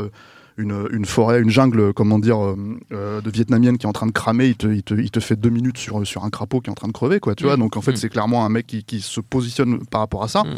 une, 0.60 0.88
une 0.92 1.06
forêt, 1.06 1.42
une 1.42 1.50
jungle, 1.50 1.94
comment 1.94 2.20
dire, 2.20 2.44
euh, 2.44 2.56
euh, 2.92 3.22
de 3.22 3.30
vietnamienne 3.30 3.78
qui 3.78 3.86
est 3.86 3.89
en 3.89 3.94
train 3.94 4.08
de 4.08 4.12
cramer, 4.12 4.48
il 4.48 4.56
te, 4.56 4.68
il 4.68 4.84
te, 4.84 4.94
il 4.94 5.10
te 5.10 5.20
fait 5.20 5.36
deux 5.36 5.50
minutes 5.50 5.78
sur, 5.78 6.06
sur 6.06 6.24
un 6.24 6.30
crapaud 6.30 6.62
qui 6.62 6.70
est 6.70 6.72
en 6.72 6.75
train 6.75 6.88
de 6.88 6.94
crever, 6.94 7.20
quoi, 7.20 7.36
tu 7.36 7.46
vois. 7.46 7.56
Mm. 7.56 7.60
Donc 7.60 7.78
en 7.78 7.82
fait, 7.82 7.94
Mm. 7.94 7.96
c'est 7.96 8.10
clairement 8.10 8.46
un 8.46 8.50
mec 8.50 8.68
qui, 8.68 8.84
qui 8.84 9.01
se 9.01 9.22
positionne 9.22 9.86
par 9.88 10.01
rapport 10.01 10.24
à 10.24 10.28
ça. 10.28 10.44
Mm. 10.44 10.58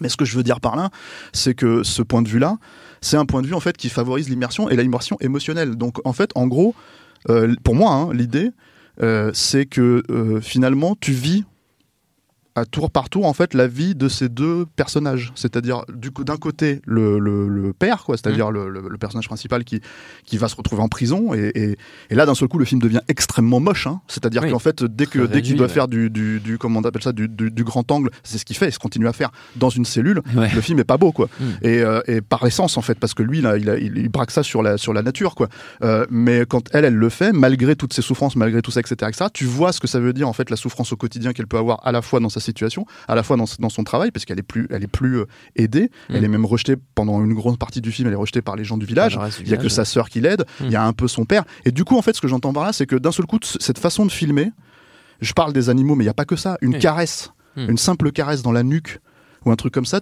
Mais 0.00 0.08
ce 0.08 0.16
que 0.16 0.24
je 0.24 0.36
veux 0.36 0.42
dire 0.42 0.60
par 0.60 0.76
là, 0.76 0.90
c'est 1.32 1.54
que 1.54 1.82
ce 1.82 2.02
point 2.02 2.22
de 2.22 2.28
vue-là, 2.28 2.58
c'est 3.00 3.16
un 3.16 3.26
point 3.26 3.42
de 3.42 3.46
vue 3.46 3.54
en 3.54 3.60
fait 3.60 3.76
qui 3.76 3.88
favorise 3.88 4.28
l'immersion 4.28 4.68
et 4.68 4.76
l'immersion 4.76 5.16
émotionnelle. 5.20 5.76
Donc 5.76 5.98
en 6.04 6.12
fait, 6.12 6.30
en 6.34 6.46
gros, 6.46 6.74
euh, 7.28 7.54
pour 7.62 7.74
moi, 7.74 7.92
hein, 7.92 8.12
l'idée, 8.12 8.50
euh, 9.02 9.30
c'est 9.34 9.66
que 9.66 10.02
euh, 10.10 10.40
finalement, 10.40 10.96
tu 10.98 11.12
vis 11.12 11.44
à 12.54 12.64
tour 12.66 12.90
par 12.90 13.08
tour 13.08 13.26
en 13.26 13.32
fait 13.32 13.54
la 13.54 13.66
vie 13.66 13.94
de 13.94 14.08
ces 14.08 14.28
deux 14.28 14.66
personnages 14.76 15.32
c'est-à-dire 15.34 15.84
du 15.94 16.10
coup 16.10 16.22
d'un 16.24 16.36
côté 16.36 16.80
le, 16.84 17.18
le, 17.18 17.48
le 17.48 17.72
père 17.72 18.04
quoi 18.04 18.16
c'est-à-dire 18.16 18.50
le, 18.50 18.68
le- 18.68 18.88
le 18.88 18.98
personnage 18.98 19.26
principal 19.26 19.64
qui 19.64 19.80
qui 20.26 20.36
va 20.36 20.48
se 20.48 20.56
retrouver 20.56 20.82
en 20.82 20.88
prison 20.88 21.32
et, 21.34 21.50
et, 21.54 21.76
et 22.10 22.14
là 22.14 22.26
d'un 22.26 22.34
seul 22.34 22.48
coup 22.48 22.58
le 22.58 22.64
film 22.64 22.80
devient 22.80 23.00
extrêmement 23.08 23.60
moche 23.60 23.86
hein. 23.86 24.00
c'est-à-dire 24.08 24.42
Oui. 24.42 24.50
qu'en 24.50 24.58
fait 24.58 24.84
dès 24.84 25.06
que 25.06 25.20
dès 25.26 25.40
qu'il 25.42 25.56
doit 25.56 25.66
ouais. 25.66 25.72
faire 25.72 25.88
du, 25.88 26.10
du, 26.10 26.40
du 26.40 26.58
comment 26.58 26.80
on 26.80 26.82
appelle 26.84 27.02
ça 27.02 27.12
du, 27.12 27.28
du, 27.28 27.50
du 27.50 27.64
grand 27.64 27.90
angle 27.90 28.10
c'est 28.22 28.38
ce 28.38 28.44
qu'il 28.44 28.56
fait 28.56 28.68
il 28.68 28.72
se 28.72 28.78
continue 28.78 29.08
à 29.08 29.12
faire 29.12 29.30
dans 29.56 29.70
une 29.70 29.84
cellule 29.84 30.20
Ouais. 30.34 30.50
le 30.54 30.60
film 30.60 30.78
est 30.78 30.84
pas 30.84 30.98
beau 30.98 31.12
quoi 31.12 31.28
Mm. 31.40 31.44
et, 31.62 31.80
euh, 31.80 32.00
et 32.06 32.20
par 32.20 32.44
essence 32.44 32.76
en 32.76 32.82
fait 32.82 32.98
parce 32.98 33.14
que 33.14 33.22
lui 33.22 33.40
là 33.40 33.56
il, 33.56 33.70
a- 33.70 33.78
il, 33.78 33.96
il 33.96 34.08
braque 34.10 34.30
ça 34.30 34.42
sur 34.42 34.62
la 34.62 34.76
sur 34.76 34.92
la 34.92 35.02
nature 35.02 35.34
quoi 35.34 35.48
Euh, 35.82 36.04
mais 36.10 36.44
quand 36.46 36.68
elle 36.74 36.84
elle 36.84 36.94
le 36.94 37.08
fait 37.08 37.32
malgré 37.32 37.76
toutes 37.76 37.94
ses 37.94 38.02
souffrances 38.02 38.36
malgré 38.36 38.60
tout 38.60 38.70
ça 38.70 38.80
etc 38.80 39.08
etc 39.08 39.26
tu 39.32 39.44
vois 39.46 39.72
ce 39.72 39.80
que 39.80 39.86
ça 39.86 39.98
veut 40.00 40.12
dire 40.12 40.28
en 40.28 40.32
fait 40.34 40.50
la 40.50 40.56
souffrance 40.56 40.92
au 40.92 40.96
quotidien 40.96 41.32
qu'elle 41.32 41.46
peut 41.46 41.56
avoir 41.58 41.78
à 41.86 41.92
la 41.92 42.02
fois 42.02 42.20
dans 42.20 42.28
sa 42.28 42.40
situation 42.42 42.84
à 43.08 43.14
la 43.14 43.22
fois 43.22 43.36
dans, 43.36 43.46
dans 43.58 43.68
son 43.70 43.84
travail 43.84 44.10
parce 44.10 44.24
qu'elle 44.26 44.38
est 44.38 44.42
plus 44.42 44.66
elle 44.70 44.82
est 44.84 44.86
plus 44.86 45.18
euh, 45.20 45.26
aidée 45.56 45.90
Mm. 46.10 46.14
elle 46.16 46.24
est 46.24 46.28
même 46.28 46.44
rejetée 46.44 46.74
pendant 46.94 47.24
une 47.24 47.32
grande 47.34 47.58
partie 47.58 47.80
du 47.80 47.90
film 47.92 48.08
elle 48.08 48.14
est 48.14 48.16
rejetée 48.16 48.42
par 48.42 48.56
les 48.56 48.64
gens 48.64 48.76
du 48.76 48.84
village 48.86 49.18
il 49.40 49.48
y 49.48 49.54
a 49.54 49.56
que 49.56 49.68
sa 49.68 49.84
sœur 49.84 50.08
qui 50.10 50.20
l'aide 50.20 50.44
Mm. 50.60 50.64
il 50.66 50.70
y 50.72 50.76
a 50.76 50.84
un 50.84 50.92
peu 50.92 51.08
son 51.08 51.24
père 51.24 51.44
et 51.64 51.70
du 51.70 51.84
coup 51.84 51.96
en 51.96 52.02
fait 52.02 52.14
ce 52.14 52.20
que 52.20 52.28
j'entends 52.28 52.52
par 52.52 52.64
là 52.64 52.72
c'est 52.72 52.86
que 52.86 52.96
d'un 52.96 53.12
seul 53.12 53.24
coup 53.26 53.38
cette 53.42 53.78
façon 53.78 54.04
de 54.04 54.12
filmer 54.12 54.50
je 55.20 55.32
parle 55.32 55.52
des 55.52 55.68
animaux 55.70 55.94
mais 55.94 56.04
il 56.04 56.08
y 56.08 56.10
a 56.10 56.14
pas 56.14 56.24
que 56.26 56.36
ça 56.36 56.58
une 56.60 56.78
caresse 56.78 57.30
Mm. 57.56 57.68
une 57.70 57.76
simple 57.78 58.12
caresse 58.12 58.40
dans 58.42 58.52
la 58.52 58.62
nuque 58.62 59.00
ou 59.44 59.50
un 59.50 59.56
truc 59.56 59.74
comme 59.74 59.84
ça 59.84 60.00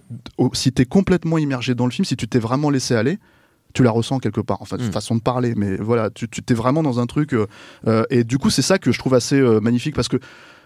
si 0.52 0.70
t'es 0.72 0.84
complètement 0.84 1.36
immergé 1.38 1.74
dans 1.74 1.84
le 1.86 1.90
film 1.90 2.04
si 2.04 2.16
tu 2.16 2.28
t'es 2.28 2.38
vraiment 2.38 2.70
laissé 2.70 2.94
aller 2.94 3.18
tu 3.72 3.84
la 3.84 3.92
ressens 3.92 4.18
quelque 4.18 4.40
part, 4.40 4.58
enfin, 4.62 4.76
Mm. 4.78 4.90
façon 4.90 5.14
de 5.14 5.20
parler, 5.20 5.54
mais 5.56 5.76
voilà, 5.76 6.10
tu 6.10 6.26
t'es 6.28 6.54
vraiment 6.54 6.82
dans 6.82 6.98
un 6.98 7.06
truc. 7.06 7.34
euh, 7.34 7.46
euh, 7.86 8.02
et 8.10 8.24
du 8.24 8.36
coup, 8.36 8.50
c'est 8.50 8.62
ça 8.62 8.78
que 8.78 8.90
je 8.90 8.98
trouve 8.98 9.14
assez 9.14 9.36
euh, 9.38 9.60
magnifique 9.60 9.94
parce 9.94 10.08
que 10.08 10.16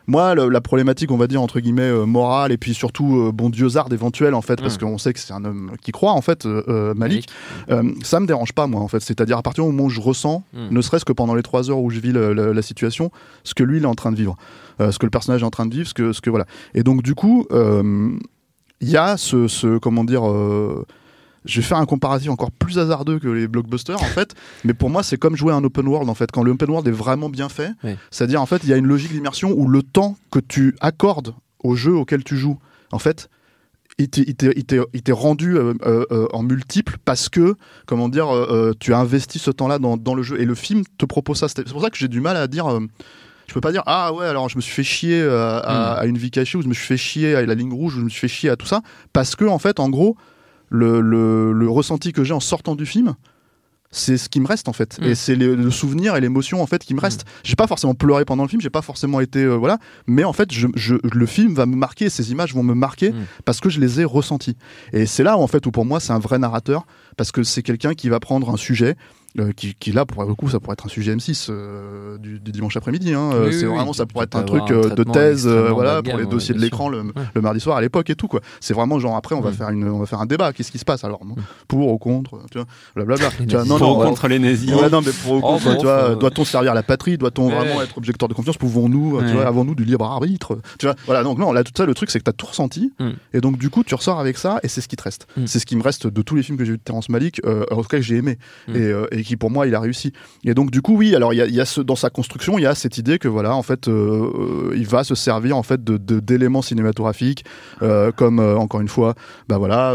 moi, 0.07 0.35
le- 0.35 0.49
la 0.49 0.61
problématique, 0.61 1.11
on 1.11 1.17
va 1.17 1.27
dire, 1.27 1.41
entre 1.41 1.61
guillemets, 1.61 1.83
euh, 1.83 2.05
morale 2.07 2.53
et 2.53 2.57
puis 2.59 2.75
surtout, 2.75 3.17
euh, 3.19 3.33
bon, 3.33 3.49
diosarde 3.51 3.93
éventuelle, 3.93 4.35
en 4.35 4.43
fait, 4.43 4.61
parce 4.61 4.77
Mm. 4.77 4.81
qu'on 4.81 4.99
sait 4.99 5.13
que 5.13 5.19
c'est 5.21 5.33
un 5.33 5.45
homme 5.45 5.73
qui 5.83 5.93
croit, 5.93 6.13
en 6.13 6.21
fait, 6.21 6.45
euh, 6.47 6.93
Malik, 6.95 7.29
euh, 7.71 7.83
ça 8.03 8.21
me 8.21 8.27
dérange 8.27 8.53
pas, 8.53 8.67
moi, 8.67 8.81
en 8.83 8.89
fait. 8.89 9.01
C'est-à-dire, 9.01 9.39
à 9.39 9.43
partir 9.43 9.65
du 9.65 9.71
moment 9.71 9.85
où 9.85 9.91
je 9.91 10.01
ressens, 10.01 10.43
Mm. 10.53 10.69
ne 10.75 10.81
serait-ce 10.83 11.05
que 11.05 11.13
pendant 11.13 11.35
les 11.35 11.43
trois 11.43 11.71
heures 11.71 11.79
où 11.81 11.91
je 11.91 12.01
vis 12.01 12.13
la 12.13 12.63
situation, 12.63 13.11
ce 13.45 13.55
que 13.55 13.63
lui, 13.65 13.79
il 13.79 13.85
est 13.85 13.87
en 13.87 13.95
train 13.95 14.13
de 14.13 14.17
vivre, 14.17 14.37
ce 14.79 14.99
que 14.99 15.07
le 15.07 15.11
personnage 15.11 15.43
est 15.43 15.47
en 15.47 15.51
train 15.51 15.67
de 15.67 15.75
vivre, 15.75 15.89
ce 15.89 15.95
que, 15.95 16.13
ce 16.13 16.21
que 16.21 16.31
voilà. 16.31 16.47
Et 16.75 16.83
donc, 16.83 17.03
du 17.03 17.15
coup, 17.15 17.47
il 17.53 18.89
y 18.91 18.97
a 18.97 19.17
ce, 19.17 19.49
ce 19.49 19.79
comment 19.79 20.05
dire. 20.05 20.23
Je 21.45 21.61
vais 21.61 21.67
faire 21.67 21.79
un 21.79 21.87
comparatif 21.87 22.31
encore 22.31 22.51
plus 22.51 22.79
hasardeux 22.79 23.19
que 23.19 23.29
les 23.29 23.47
blockbusters 23.49 24.03
en 24.03 24.07
fait, 24.07 24.35
mais 24.65 24.75
pour 24.75 24.91
moi 24.91 25.03
c'est 25.03 25.17
comme 25.19 25.37
jouer 25.37 25.53
à 25.53 25.57
un 25.57 25.65
open 25.65 25.87
world 25.87 26.09
en 26.09 26.15
fait. 26.15 26.31
Quand 26.33 26.43
le 26.43 26.51
open 26.53 26.71
world 26.71 26.89
est 26.89 26.93
vraiment 26.93 27.29
bien 27.29 27.49
fait, 27.49 27.71
Oui. 27.85 27.97
c'est-à-dire 28.11 28.41
en 28.41 28.47
fait 28.47 28.63
il 28.65 28.71
y 28.71 28.73
a 28.73 28.77
une 28.77 28.87
logique 28.87 29.13
d'immersion 29.13 29.53
où 29.57 29.69
le 29.69 29.83
temps 29.83 30.17
que 30.31 30.39
tu 30.39 30.75
accordes 30.81 31.35
au 31.63 31.75
jeu 31.77 31.95
auquel 31.95 32.25
tu 32.25 32.37
joues, 32.37 32.59
en 32.93 32.99
fait, 32.99 33.29
il 33.99 34.09
t'est- 34.11 35.13
rendu 35.13 35.57
euh, 35.57 35.73
euh, 35.87 36.05
euh, 36.11 36.27
en 36.33 36.43
multiple 36.43 36.97
parce 37.05 37.29
que 37.29 37.55
comment 37.87 38.09
dire 38.09 38.35
euh, 38.35 38.73
tu 38.81 38.93
as 38.93 38.99
investi 38.99 39.39
ce 39.39 39.51
temps-là 39.51 39.79
dans, 39.79 39.97
dans 39.97 40.15
le 40.15 40.23
jeu 40.23 40.41
et 40.41 40.45
le 40.45 40.55
film 40.55 40.83
te 40.99 41.05
propose 41.07 41.39
ça. 41.39 41.49
C'est 41.49 41.69
pour 41.71 41.81
ça 41.81 41.91
que 41.91 41.97
j'ai 41.97 42.09
du 42.09 42.21
mal 42.21 42.37
à 42.37 42.47
dire. 42.49 42.67
je 43.47 43.55
peux 43.55 43.61
pas 43.61 43.71
dire 43.73 43.83
ah 43.87 44.13
ouais 44.13 44.27
alors 44.27 44.49
je 44.49 44.57
me 44.57 44.61
suis 44.63 44.73
fait 44.73 44.83
chier 44.83 45.23
à, 45.23 45.59
à 45.93 46.07
une 46.07 46.19
vie 46.19 46.31
cachée 46.33 46.59
ou 46.59 46.63
je 46.63 46.69
me 46.69 46.75
suis 46.75 46.87
fait 46.87 46.97
chier 46.97 47.35
à 47.37 47.47
la 47.47 47.55
ligne 47.55 47.73
rouge 47.73 47.95
ou 47.97 48.01
je 48.01 48.05
me 48.05 48.09
suis 48.09 48.21
fait 48.21 48.29
chier 48.29 48.51
à 48.51 48.57
tout 48.57 48.67
ça 48.67 48.81
parce 49.13 49.37
que 49.37 49.45
en 49.45 49.59
fait 49.59 49.79
en 49.79 49.89
gros 49.91 50.17
le, 50.75 51.01
le, 51.01 51.53
le 51.53 51.69
ressenti 51.69 52.13
que 52.13 52.25
j'ai 52.25 52.35
en 52.35 52.41
sortant 52.41 52.75
du 52.75 52.87
film 52.87 53.15
c'est 53.97 54.19
ce 54.19 54.29
qui 54.29 54.41
me 54.41 54.49
reste 54.49 54.67
en 54.69 54.73
fait. 54.73 54.99
Mm. 55.01 55.05
et 55.05 55.15
c'est 55.15 55.37
le, 55.37 55.71
souvenir 55.71 56.17
et 56.17 56.21
l'émotion 56.21 56.61
en 56.61 56.67
fait 56.67 56.83
qui 56.83 56.95
me 56.95 57.01
reste 57.01 57.25
j'ai 57.45 57.55
pas 57.55 57.69
forcément 57.69 57.95
pleuré 57.95 58.25
pendant 58.25 58.43
le 58.43 58.49
film 58.49 58.61
j'ai 58.61 58.69
pas 58.71 58.83
forcément 58.83 59.21
été 59.21 59.39
euh, 59.45 59.55
voilà. 59.55 59.79
Mais 60.09 60.25
en 60.25 60.33
fait 60.33 60.53
je, 60.53 60.67
je- 60.75 60.97
le 61.13 61.27
film 61.27 61.55
va 61.55 61.65
me 61.65 61.77
marquer 61.77 62.11
ces 62.11 62.33
images 62.33 62.55
vont 62.55 62.65
me 62.65 62.75
marquer 62.75 63.13
Mm. 63.13 63.25
parce 63.45 63.61
que 63.61 63.69
je 63.69 63.79
les 63.81 64.01
ai 64.01 64.05
ressenties. 64.05 64.57
Et 64.93 65.07
c'est 65.07 65.23
là 65.23 65.37
où 65.39 65.43
en 65.43 65.47
fait 65.47 65.65
où 65.67 65.71
pour 65.71 65.85
moi 65.85 66.01
c'est 66.01 66.13
un 66.13 66.19
vrai 66.19 66.39
narrateur 66.41 66.87
parce 67.17 67.33
que 67.33 67.43
c'est 67.43 67.63
quelqu'un 67.63 67.95
qui 67.95 68.09
va 68.09 68.21
prendre 68.21 68.51
un 68.51 68.57
sujet 68.57 68.97
euh, 69.41 69.51
qui, 69.51 69.75
qui 69.75 69.91
là 69.91 70.07
pour 70.07 70.23
le 70.23 70.33
coup 70.37 70.49
ça 70.49 70.61
pourrait 70.61 70.75
être 70.75 70.87
un 70.87 70.89
sujet 70.89 71.13
M6 71.17 71.49
euh, 71.51 72.19
du, 72.19 72.39
du 72.39 72.53
dimanche 72.53 72.77
après-midi 72.77 73.15
hein. 73.15 73.31
Euh, 73.35 73.47
Oui, 73.49 73.53
c'est 73.53 73.67
oui, 73.67 73.75
vraiment 73.75 73.91
oui, 73.91 73.97
ça 73.97 74.07
pourrait 74.07 74.27
être 74.27 74.37
un 74.37 74.45
truc 74.45 74.63
un 74.71 74.75
euh, 74.75 74.91
de 74.91 75.03
thèse 75.03 75.49
euh, 75.49 75.71
voilà 75.73 76.03
de 76.03 76.09
pour 76.09 76.19
les 76.21 76.25
dossiers 76.27 76.53
ouais, 76.55 76.55
de 76.55 76.61
bien 76.61 76.67
l'écran 76.67 76.89
le, 76.89 77.01
Ouais. 77.03 77.11
le 77.35 77.41
mardi 77.41 77.59
soir 77.59 77.77
à 77.77 77.81
l'époque 77.81 78.09
et 78.11 78.15
tout 78.15 78.29
quoi 78.29 78.41
c'est 78.61 78.75
vraiment 78.75 79.01
genre 79.01 79.17
après 79.17 79.35
on 79.35 79.41
va 79.41 79.51
faire 79.51 79.71
une 79.71 79.89
on 79.89 79.99
va 79.99 80.07
faire 80.07 80.21
un 80.21 80.27
débat 80.27 80.53
qu'est-ce 80.53 80.71
qui 80.71 80.79
se 80.79 80.85
passe 80.85 81.03
alors 81.03 81.21
pour 81.67 81.93
ou 81.93 81.99
contre 81.99 82.39
tu 82.53 82.59
vois? 82.59 82.67
Blablabla 82.95 83.31
Tu 83.31 83.47
vois, 83.57 83.65
non 83.65 83.79
Pour 83.79 83.99
non 83.99 84.05
contre 84.11 84.29
les 84.29 84.39
nazis. 84.39 84.73
Ouais, 84.73 84.89
non, 84.89 85.01
mais 85.05 85.11
pour 85.11 85.33
ou 85.33 85.41
Oh, 85.43 85.59
contre, 85.59 85.77
tu 85.79 85.85
vois, 85.85 86.15
doit-on 86.15 86.45
servir 86.45 86.75
la 86.75 86.83
patrie? 86.85 87.19
Doit-on 87.19 87.49
vraiment 87.49 87.83
être 87.83 87.99
objecteur 87.99 88.29
de 88.29 88.35
confiance? 88.35 88.57
Pouvons-nous, 88.57 89.21
tu 89.23 89.33
vois, 89.33 89.47
avons-nous 89.47 89.75
du 89.75 89.85
libre 89.85 90.05
arbitre? 90.05 90.59
Tu 90.79 90.87
vois, 90.87 90.95
voilà. 91.07 91.23
Donc 91.25 91.39
non, 91.39 91.53
là 91.53 91.65
tout 91.65 91.73
ça, 91.77 91.87
le 91.87 91.95
truc, 91.95 92.11
c'est 92.11 92.19
que 92.21 92.25
t'as 92.25 92.33
tout 92.33 92.47
ressenti, 92.47 92.93
Mm. 93.01 93.11
et 93.33 93.41
donc 93.41 93.59
du 93.59 93.71
coup, 93.71 93.83
tu 93.83 93.95
ressors 93.95 94.21
avec 94.21 94.39
ça, 94.39 94.61
et 94.63 94.69
c'est 94.69 94.81
ce 94.81 94.89
qui 94.89 94.97
te 94.97 95.03
reste. 95.03 95.27
Mm. 95.37 95.47
C'est 95.47 95.59
ce 95.59 95.67
qui 95.67 95.75
me 95.77 95.83
reste 95.83 96.07
de 96.07 96.23
tous 96.23 96.37
les 96.37 96.43
films 96.43 96.57
que 96.59 96.65
j'ai 96.65 96.73
vu 96.73 96.79
de 96.79 96.83
Terrence 97.05 97.09
Malick, 97.09 97.41
euh, 97.45 97.65
en 97.71 97.83
tout 97.83 97.89
cas 97.89 97.97
que 97.99 98.03
j'ai 98.03 98.17
aimé, 98.17 98.39
Mm. 98.69 98.77
et, 98.77 98.81
euh, 98.81 99.07
et 99.13 99.23
qui 99.23 99.37
pour 99.37 99.51
moi, 99.51 99.67
il 99.67 99.75
a 99.75 99.81
réussi. 99.81 100.13
Et 100.45 100.55
donc 100.55 100.71
du 100.71 100.81
coup, 100.83 100.97
oui, 100.97 101.15
alors 101.15 101.33
il 101.33 101.37
y 101.37 101.43
a, 101.43 101.47
il 101.47 101.55
y 101.55 101.61
a 101.61 101.65
ce, 101.65 101.81
dans 101.81 101.97
sa 101.97 102.11
construction, 102.11 102.59
il 102.59 102.63
y 102.63 102.67
a 102.67 102.75
cette 102.75 102.99
idée 102.99 103.19
que 103.19 103.29
voilà, 103.29 103.55
en 103.55 103.63
fait, 103.63 103.89
euh, 103.89 104.73
il 104.77 104.87
va 104.87 105.05
se 105.05 105.15
servir 105.15 105.57
en 105.57 105.63
fait 105.63 105.83
de 105.85 105.97
d'éléments 106.21 106.63
cinématographiques, 106.63 107.45
comme 108.17 108.39
encore 108.39 108.81
une 108.81 108.89
fois, 108.89 109.15
bah 109.49 109.59
voilà, 109.59 109.95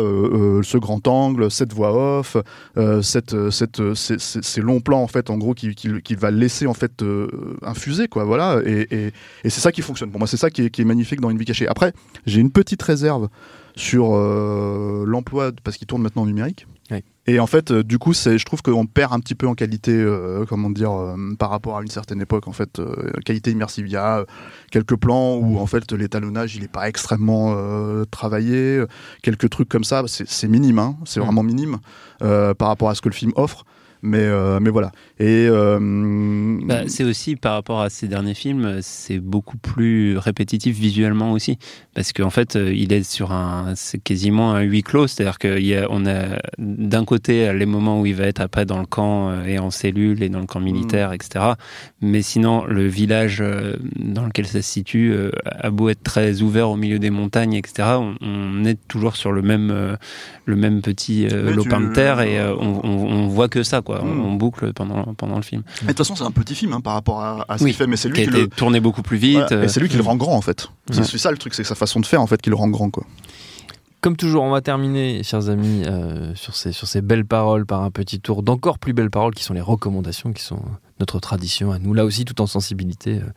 ce 0.64 0.78
grand 0.78 1.06
angle, 1.08 1.50
cette 1.52 1.74
voix 1.74 2.20
off, 2.20 2.38
cette, 3.02 3.50
cette, 3.52 3.94
ces, 3.96 4.20
ces- 4.20 4.42
ces 4.42 4.62
longs 4.62 4.80
plans 4.82 5.02
en 5.02 5.08
fait, 5.08 5.30
en 5.30 5.38
gros, 5.38 5.54
qui, 5.54 5.76
qui, 5.76 5.90
qui 6.04 6.16
va 6.16 6.32
laisser 6.32 6.68
en 6.68 6.74
fait 6.74 7.04
infuser 7.62 8.08
quoi, 8.08 8.24
voilà, 8.26 8.60
et, 8.66 8.88
et, 8.92 9.06
et 9.44 9.50
c'est 9.50 9.62
ça 9.62 9.72
qui 9.72 9.82
fonctionne. 9.82 10.12
Pour 10.12 10.20
moi, 10.20 10.28
c'est 10.28 10.38
ça 10.38 10.50
qui 10.50 10.64
est, 10.64 10.70
qui 10.70 10.82
est 10.82 10.86
magnifique 10.86 11.22
dans 11.22 11.30
une 11.30 11.38
vie 11.38 11.46
cachée. 11.46 11.68
Après, 11.68 11.94
j'ai 12.26 12.42
une 12.42 12.52
petite 12.52 12.82
réserve 12.82 13.30
sur 13.80 14.16
euh, 14.16 15.06
l'emploi 15.08 15.52
parce 15.64 15.78
qu'il 15.78 15.88
tourne 15.88 16.02
maintenant 16.02 16.24
en 16.24 16.26
numérique. 16.26 16.68
Ouais. 16.92 17.04
Et 17.28 17.40
en 17.40 17.48
fait, 17.48 17.72
euh, 17.72 17.84
du 17.84 18.00
coup, 18.00 18.14
c'est, 18.14 18.38
je 18.38 18.46
trouve 18.46 18.62
qu'on 18.62 18.88
perd 18.88 19.14
un 19.14 19.20
petit 19.20 19.36
peu 19.36 19.48
en 19.48 19.54
qualité, 19.54 19.92
euh, 19.94 20.44
comment 20.50 20.70
dire, 20.70 20.92
euh, 20.92 21.16
par 21.38 21.50
rapport 21.52 21.78
à 21.78 21.82
une 21.82 21.88
certaine 21.88 22.20
époque, 22.20 22.48
en 22.48 22.52
fait, 22.52 22.82
qualité 23.26 23.52
immersive. 23.52 23.86
Il 23.88 23.92
y 23.92 23.96
a 23.96 24.26
quelques 24.72 24.96
plans 24.96 25.36
où, 25.36 25.60
en 25.60 25.66
fait, 25.68 25.92
l'étalonnage, 25.92 26.56
il 26.56 26.64
est 26.64 26.72
pas 26.72 26.90
extrêmement 26.90 27.56
travaillé, 28.12 28.84
quelques 29.22 29.50
trucs 29.50 29.70
comme 29.70 29.84
ça, 29.84 30.04
c'est, 30.08 30.48
minime, 30.48 30.80
hein, 30.80 30.98
c'est 31.06 31.20
Mm. 31.20 31.24
vraiment 31.24 31.44
minime 31.44 31.78
par 32.20 32.68
rapport 32.68 32.90
à 32.90 32.96
ce 32.96 33.02
que 33.02 33.10
le 33.10 33.16
film 33.16 33.32
offre. 33.36 33.64
Mais, 34.02 34.20
euh, 34.20 34.60
mais 34.62 34.70
voilà. 34.70 34.92
Et 35.20 35.48
euh, 35.50 36.58
Bah, 36.64 36.84
c'est 36.88 37.04
aussi 37.04 37.36
par 37.36 37.54
rapport 37.54 37.82
à 37.82 37.90
ces 37.90 38.08
derniers 38.08 38.34
films, 38.34 38.80
c'est 38.82 39.20
beaucoup 39.20 39.58
plus 39.58 40.18
répétitif 40.18 40.78
visuellement 40.78 41.34
aussi, 41.34 41.58
parce 41.94 42.14
qu'en 42.14 42.30
fait, 42.30 42.56
euh, 42.56 42.74
il 42.74 42.94
est 42.94 43.04
sur 43.04 43.34
un, 43.34 43.74
c'est 43.76 44.02
quasiment 44.02 44.54
un 44.54 44.62
huis 44.62 44.84
clos, 44.84 45.08
c'est-à-dire 45.08 45.38
qu'on 45.38 46.06
a, 46.06 46.36
a 46.36 46.40
d'un 46.58 47.04
côté 47.04 47.52
les 47.54 47.66
moments 47.66 48.00
où 48.00 48.06
il 48.06 48.16
va 48.16 48.26
être 48.26 48.40
après 48.40 48.66
dans 48.66 48.80
le 48.80 48.86
camp 48.86 49.44
et 49.44 49.60
en 49.60 49.70
cellule 49.70 50.24
et 50.24 50.30
dans 50.30 50.40
le 50.40 50.46
camp 50.46 50.62
militaire, 50.62 51.12
etc. 51.12 51.46
Mais 52.02 52.22
sinon, 52.22 52.66
le 52.66 52.88
village 52.88 53.44
dans 53.98 54.26
lequel 54.26 54.48
ça 54.48 54.62
se 54.62 54.70
situe 54.70 55.14
a 55.46 55.70
beau 55.72 55.90
être 55.90 56.04
très 56.04 56.42
ouvert 56.42 56.70
au 56.70 56.78
milieu 56.78 57.00
des 57.00 57.10
montagnes, 57.10 57.54
etc. 57.54 57.90
On, 58.00 58.16
on 58.22 58.64
est 58.66 58.80
toujours 58.88 59.16
sur 59.18 59.32
le 59.32 59.42
même, 59.42 59.98
le 60.46 60.56
même 60.56 60.82
petit 60.82 61.28
lopin 61.28 61.82
de 61.82 61.94
terre 61.94 62.22
et 62.22 62.42
on, 62.42 62.86
on, 62.86 63.10
on 63.10 63.28
voit 63.28 63.50
que 63.50 63.64
ça, 63.64 63.82
quoi. 63.82 63.89
Mm. 63.96 64.22
On, 64.22 64.26
on 64.26 64.34
boucle 64.34 64.74
pendant, 64.74 65.14
pendant 65.16 65.36
le 65.36 65.42
film. 65.42 65.64
mais 65.82 65.88
de 65.88 65.94
toute 65.94 65.98
façon, 66.00 66.16
c'est 66.16 66.24
un 66.24 66.32
petit 66.32 66.56
film 66.56 66.74
hein, 66.74 66.82
par 66.82 66.94
rapport 66.94 67.22
à, 67.22 67.46
à 67.50 67.58
ce 67.58 67.64
Oui, 67.64 67.72
qu'il 67.72 67.78
fait, 67.78 67.88
mais 67.88 67.98
c'est 67.98 68.10
lui 68.10 68.16
qui 68.16 68.22
a 68.22 68.24
qui 68.26 68.30
été 68.30 68.42
le. 68.42 68.48
tourné 68.48 68.80
beaucoup 68.80 69.02
plus 69.02 69.18
vite. 69.18 69.34
Voilà, 69.40 69.54
euh, 69.54 69.64
et 69.64 69.68
c'est 69.68 69.80
lui 69.80 69.90
qui 69.90 69.98
le 69.98 70.04
rend 70.04 70.16
grand 70.16 70.36
en 70.36 70.42
fait. 70.42 70.70
C'est 70.92 71.18
ça 71.18 71.32
le 71.32 71.38
truc, 71.38 71.54
c'est 71.54 71.64
sa 71.64 71.76
façon 71.76 72.00
de 72.00 72.06
faire 72.06 72.22
en 72.22 72.28
fait 72.28 72.42
qui 72.42 72.50
le 72.50 72.56
rend 72.56 72.68
grand 72.70 72.90
quoi. 72.90 73.06
Comme 74.02 74.16
toujours, 74.16 74.44
on 74.44 74.52
va 74.52 74.62
terminer, 74.62 75.24
chers 75.24 75.50
amis, 75.50 75.84
euh, 75.86 76.34
sur, 76.36 76.56
ces, 76.56 76.72
sur 76.72 76.88
ces 76.88 77.02
belles 77.02 77.26
paroles 77.26 77.66
par 77.66 77.84
un 77.84 77.92
petit 77.92 78.22
tour 78.22 78.44
d'encore 78.44 78.80
plus 78.80 78.94
belles 78.94 79.10
paroles 79.10 79.34
qui 79.36 79.44
sont 79.44 79.54
les 79.54 79.60
recommandations, 79.60 80.32
qui 80.32 80.42
sont 80.42 80.62
notre 81.00 81.20
tradition 81.20 81.72
à 81.72 81.80
nous, 81.80 81.94
là 81.94 82.04
aussi, 82.06 82.26
tout 82.26 82.42
en 82.42 82.48
sensibilité, 82.48 83.20
euh, 83.20 83.30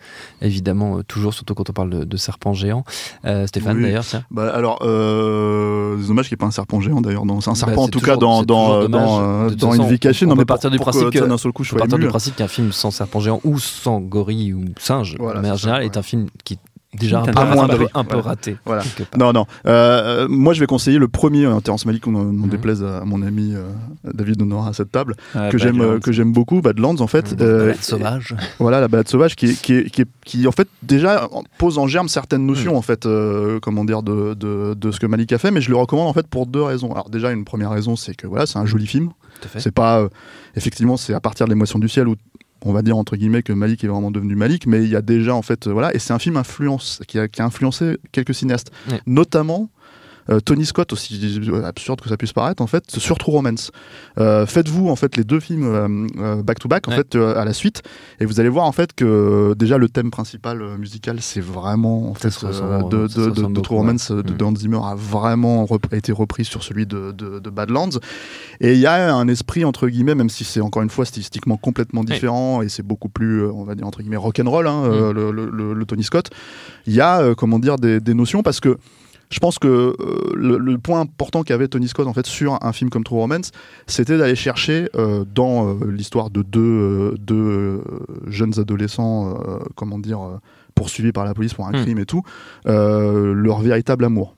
évidemment, 0.47 0.99
euh, 0.99 1.03
toujours, 1.03 1.33
surtout 1.35 1.55
quand 1.55 1.71
on 1.71 1.73
parle 1.73 1.91
de, 1.91 2.05
de 2.05 2.17
serpents 2.17 2.55
géants. 2.55 2.85
Euh, 3.25 3.47
Stéphane, 3.47 3.77
Oui. 3.77 3.83
d'ailleurs, 3.85 4.05
tiens. 4.05 4.25
Bah 4.31 4.51
alors, 4.55 4.79
c'est 4.83 6.07
dommage 6.09 6.29
qu'il 6.29 6.35
n'y 6.35 6.41
ait 6.41 6.45
pas 6.45 6.47
un 6.47 6.51
serpent 6.51 6.81
géant 6.81 7.01
d'ailleurs. 7.01 7.23
C'est 7.41 7.49
un 7.49 7.53
Bah, 7.53 7.57
serpent 7.59 7.83
en 7.83 7.89
tout 7.89 7.99
toujours- 8.01 8.15
cas 8.15 8.17
dans 8.21 8.43
dans 8.43 8.89
dans, 8.89 9.49
façon, 9.51 9.75
une 9.85 9.89
vie 9.89 9.99
cachée. 9.99 10.27
on 10.27 10.31
Non 10.31 10.35
peut 10.35 10.41
mais 10.41 10.45
partir 10.47 10.71
pour, 10.71 10.79
du 10.79 10.83
principe 10.83 11.11
que, 11.11 11.19
d'un 11.25 11.39
seul 11.39 11.53
coup 11.53 11.65
je 11.65 11.75
partir 11.75 11.99
du 11.99 12.09
principe 12.09 12.37
qu'un 12.37 12.49
film 12.49 12.73
sans 12.73 12.91
serpent 12.91 13.21
géant 13.21 13.41
ou 13.45 13.59
sans 13.59 14.01
gorille 14.01 14.53
ou 14.55 14.65
singe, 14.79 15.17
Voilà, 15.19 15.43
ça, 15.43 15.57
générale, 15.57 15.81
ouais. 15.83 15.87
est 15.87 15.97
un 15.97 16.03
film 16.03 16.27
qui 16.45 16.59
déjà 16.99 17.21
un 17.21 17.25
peu, 17.25 17.31
un 17.39 17.67
peu, 17.69 17.87
un 17.95 18.05
peu 18.05 18.15
Voilà. 18.17 18.23
raté. 18.23 18.57
Voilà. 18.67 18.83
Non, 19.19 19.33
non. 19.33 19.47
Euh, 19.67 20.27
moi, 20.29 20.53
je 20.53 20.61
vais 20.61 20.67
conseiller 20.67 20.99
le 20.99 21.09
premier 21.09 21.47
euh, 21.47 21.61
Terrence 21.61 21.87
Malick, 21.87 22.03
qu'on 22.03 22.13
n'en 22.13 22.25
Mhm. 22.25 22.49
déplaise 22.49 22.83
à 22.85 23.05
mon 23.05 23.23
ami 23.23 23.55
euh, 23.55 23.63
David 24.13 24.41
Honora 24.43 24.69
à 24.71 24.73
cette 24.73 24.93
table, 24.93 25.15
Ah, 25.35 25.49
que 25.51 25.59
j'aime 25.59 25.81
euh, 25.81 25.99
que 25.99 26.13
j'aime 26.13 26.33
beaucoup, 26.33 26.61
Badlands 26.61 27.01
en 27.01 27.07
fait. 27.07 27.33
Mmh, 27.33 27.37
Euh, 27.43 27.59
balade 27.61 27.77
sauvage. 27.83 28.37
Voilà, 28.59 28.81
la 28.81 28.89
balade 28.89 29.09
sauvage 29.09 29.37
qui, 29.37 29.47
est- 29.47 29.61
qui, 29.63 29.75
est- 29.75 29.91
qui, 29.91 30.03
est- 30.03 30.09
qui, 30.25 30.47
en 30.47 30.53
fait 30.53 30.69
déjà 30.83 31.29
pose 31.59 31.79
en 31.79 31.87
germe 31.87 32.09
certaines 32.09 32.43
Mm. 32.43 32.47
notions 32.47 32.77
en 32.77 32.83
fait, 32.83 33.07
euh, 33.07 33.59
comment 33.61 33.85
dire, 33.85 34.03
de, 34.03 34.35
de, 34.35 34.75
de 34.75 34.91
ce 34.91 35.01
que 35.01 35.07
Malik 35.07 35.33
a 35.33 35.39
fait, 35.39 35.51
mais 35.51 35.61
je 35.61 35.71
le 35.71 35.77
recommande 35.77 36.09
en 36.09 36.13
fait 36.13 36.27
pour 36.27 36.47
deux 36.47 36.63
raisons. 36.63 36.93
Alors 36.93 37.09
déjà, 37.11 37.33
une 37.33 37.45
première 37.45 37.71
raison, 37.71 37.97
c'est 37.97 38.15
que 38.15 38.27
voilà, 38.27 38.47
c'est 38.47 38.59
un 38.59 38.67
joli 38.67 38.87
film. 38.87 39.11
C'est 39.59 39.73
pas 39.75 39.99
euh, 40.01 40.09
effectivement, 40.55 40.97
c'est 40.97 41.15
à 41.15 41.21
partir 41.21 41.47
de 41.47 41.51
l'émotion 41.53 41.79
du 41.81 41.89
ciel 41.89 42.07
où 42.07 42.15
on 42.65 42.73
va 42.73 42.83
dire 42.83 42.97
entre 42.97 43.17
guillemets 43.17 43.43
que 43.43 43.53
Malik 43.53 43.85
est 43.85 43.89
vraiment 43.89 44.11
devenu 44.11 44.35
Malik, 44.37 44.67
mais 44.67 44.83
il 44.83 44.89
y 44.91 44.97
a 44.97 45.03
déjà 45.03 45.35
en 45.35 45.43
fait 45.43 45.67
euh, 45.67 45.73
voilà, 45.73 45.95
et 45.95 45.99
c'est 45.99 46.13
un 46.13 46.19
film 46.19 46.37
influence 46.37 47.01
qui 47.09 47.19
a, 47.19 47.29
qui 47.29 47.43
a 47.43 47.45
influencé 47.45 47.99
quelques 48.13 48.35
cinéastes, 48.35 48.71
notamment. 49.07 49.71
Euh, 50.31 50.41
Tony 50.41 50.65
Scott, 50.67 50.93
aussi 50.93 51.41
absurde 51.65 52.01
que 52.01 52.09
ça 52.09 52.17
puisse 52.17 52.33
paraître, 52.33 52.63
en 52.63 52.67
fait, 52.67 52.85
sur 52.99 53.19
True 53.19 53.33
Romance. 53.33 53.71
Euh, 54.19 54.47
Faites-vous 54.47 54.89
en 54.89 54.97
fait 54.97 55.17
les 55.17 55.25
deux 55.25 55.41
films 55.41 55.65
euh, 55.65 56.07
euh, 56.21 56.43
back 56.43 56.59
to 56.59 56.69
back 56.69 56.87
en 56.89 56.93
fait 56.93 57.15
à 57.17 57.45
la 57.45 57.53
suite, 57.53 57.83
et 58.21 58.25
vous 58.25 58.39
allez 58.41 58.49
voir 58.49 58.67
en 58.67 58.73
fait 58.73 58.93
que 58.95 59.55
déjà 59.55 59.79
le 59.79 59.89
thème 59.89 60.11
principal 60.11 60.59
musical, 60.79 61.19
c'est 61.21 61.41
vraiment 61.41 62.11
en 62.11 62.15
fait 62.15 62.29
de, 62.45 63.61
True 63.61 63.77
Romance 63.77 64.11
de, 64.11 64.23
Mm. 64.33 64.37
de 64.37 64.45
Hans 64.45 64.57
Zimmer 64.57 64.79
a 64.85 64.95
vraiment 64.95 65.65
rep- 65.65 65.93
été 65.95 66.13
repris 66.13 66.45
sur 66.45 66.63
celui 66.63 66.87
de, 66.87 67.13
Badlands. 67.51 67.99
Et 68.61 68.73
il 68.75 68.79
y 68.79 68.87
a 68.87 69.15
un 69.15 69.29
esprit, 69.29 69.65
entre 69.65 69.89
guillemets, 69.89 70.15
même 70.15 70.31
si 70.31 70.45
c'est 70.45 70.61
encore 70.61 70.83
une 70.83 70.91
fois 70.91 71.05
stylistiquement 71.05 71.57
complètement 71.57 72.05
différent 72.05 72.63
et 72.63 72.69
c'est 72.69 72.83
beaucoup 72.83 73.09
plus, 73.09 73.45
on 73.45 73.65
va 73.65 73.75
dire, 73.75 73.87
entre 73.87 74.01
guillemets, 74.01 74.17
rock'n'roll, 74.17 74.67
hein, 74.67 74.83
Mm. 74.89 75.11
le, 75.13 75.31
le- 75.33 75.51
le- 75.51 75.75
le 75.75 75.85
Tony 75.85 76.03
Scott, 76.05 76.31
il 76.87 76.95
y 76.95 77.01
a, 77.01 77.35
comment 77.35 77.59
dire, 77.59 77.77
des, 77.77 78.01
des 78.01 78.15
notions 78.15 78.43
parce 78.43 78.61
que 78.61 78.77
je 79.33 79.41
pense 79.41 79.59
que 79.59 79.67
euh, 79.69 79.95
le, 80.37 80.59
le 80.59 80.79
point 80.79 81.01
important 81.01 81.43
qu'avait 81.43 81.67
Tony 81.67 81.89
Scott 81.89 82.07
en 82.07 82.13
fait 82.13 82.27
sur 82.27 82.59
un 82.65 82.73
film 82.73 82.91
comme 82.91 83.03
True 83.03 83.17
Romance, 83.19 83.51
c'était 83.87 84.19
d'aller 84.19 84.37
chercher 84.37 84.89
euh, 84.95 85.25
dans 85.25 85.67
euh, 85.69 85.75
l'histoire 85.91 86.31
de 86.31 86.43
deux, 86.43 87.15
deux 87.19 87.83
jeunes 88.29 88.59
adolescents, 88.61 89.35
comment 89.75 89.99
dire, 89.99 90.21
poursuivis 90.75 91.13
par 91.13 91.25
la 91.25 91.35
police 91.35 91.55
pour 91.55 91.67
un 91.67 91.73
Mm. 91.73 91.83
crime 91.83 91.99
et 91.99 92.07
tout, 92.07 92.23
leur 92.67 93.61
véritable 93.61 94.05
amour. 94.05 94.37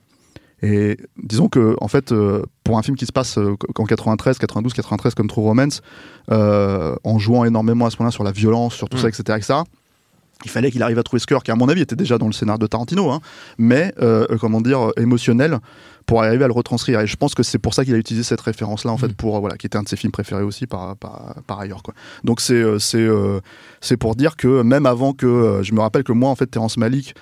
Et 0.63 0.97
disons 1.23 1.49
que, 1.49 1.77
en 1.81 1.89
fait, 1.89 2.11
euh, 2.13 2.43
pour 2.63 2.79
un 2.79 2.83
film 2.83 2.97
qui 2.97 3.05
se 3.05 3.13
passe 3.13 3.37
euh, 3.37 3.55
qu'en 3.75 3.85
93, 3.85 4.39
92, 4.39 4.73
93 4.73 5.15
comme 5.15 5.27
True 5.27 5.43
Romance, 5.43 5.83
euh, 6.31 6.97
en 7.05 7.19
jouant 7.19 7.45
énormément 7.45 7.85
à 7.85 7.91
ce 7.91 7.97
moment-là 7.99 8.13
sur 8.13 8.25
la 8.25 8.33
violence, 8.33 8.73
sur 8.75 8.89
tout 8.89 8.97
Mm. 8.97 9.01
ça, 9.01 9.09
etc., 9.09 9.23
etc., 9.37 9.55
il 10.45 10.51
fallait 10.51 10.71
qu'il 10.71 10.83
arrive 10.83 10.99
à 10.99 11.03
trouver 11.03 11.21
ce 11.21 11.27
cœur 11.27 11.43
qui, 11.43 11.51
à 11.51 11.55
mon 11.57 11.69
avis, 11.69 11.81
était 11.81 11.97
déjà 11.97 12.19
dans 12.19 12.27
le 12.27 12.33
scénario 12.33 12.59
de 12.59 12.67
Tarantino, 12.67 13.11
hein, 13.11 13.21
mais, 13.59 13.95
euh, 14.01 14.27
euh, 14.31 14.39
comment 14.39 14.61
dire, 14.61 14.89
euh, 14.89 14.93
émotionnel 15.01 15.59
pour 16.07 16.23
arriver 16.23 16.45
à 16.45 16.49
le 16.49 16.53
retranscrire. 16.53 17.01
Et 17.01 17.07
je 17.07 17.17
pense 17.17 17.35
que 17.35 17.43
c'est 17.43 17.59
pour 17.59 17.73
ça 17.73 17.85
qu'il 17.85 17.95
a 17.95 17.97
utilisé 17.97 18.25
cette 18.25 18.41
référence-là, 18.41 18.93
en 18.93 18.99
fait, 18.99 19.09
Mm. 19.09 19.15
pour, 19.15 19.37
euh, 19.37 19.41
voilà, 19.41 19.57
qui 19.57 19.67
était 19.67 19.79
un 19.79 19.83
de 19.83 19.89
ses 19.89 19.97
films 19.97 20.13
préférés 20.13 20.43
aussi 20.43 20.67
par, 20.67 20.97
par, 20.97 21.37
par 21.47 21.61
ailleurs, 21.61 21.83
quoi. 21.83 21.95
Donc 22.25 22.41
c'est, 22.41 22.55
euh, 22.55 22.79
c'est, 22.79 23.09
c'est 23.81 23.97
pour 23.97 24.17
dire 24.17 24.37
que 24.37 24.63
même 24.63 24.87
avant 24.87 25.13
que, 25.13 25.61
je 25.63 25.73
me 25.73 25.81
rappelle 25.81 26.05
que 26.05 26.13
moi, 26.13 26.29
en 26.31 26.35
fait, 26.35 26.47
Terrence 26.47 26.77
Malick, 26.77 27.15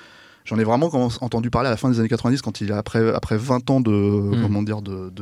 J'en 0.44 0.58
ai 0.58 0.64
vraiment 0.64 0.90
entendu 1.20 1.50
parler 1.50 1.68
à 1.68 1.70
la 1.70 1.76
fin 1.76 1.88
des 1.88 2.00
années 2.00 2.08
90 2.08 2.42
quand 2.42 2.60
il 2.60 2.72
a 2.72 2.78
après 2.78 3.14
après 3.14 3.36
20 3.36 3.70
ans 3.70 3.80
de 3.80 3.90
Mm. 3.92 4.42
comment 4.42 4.62
dire 4.62 4.82
de 4.82 5.12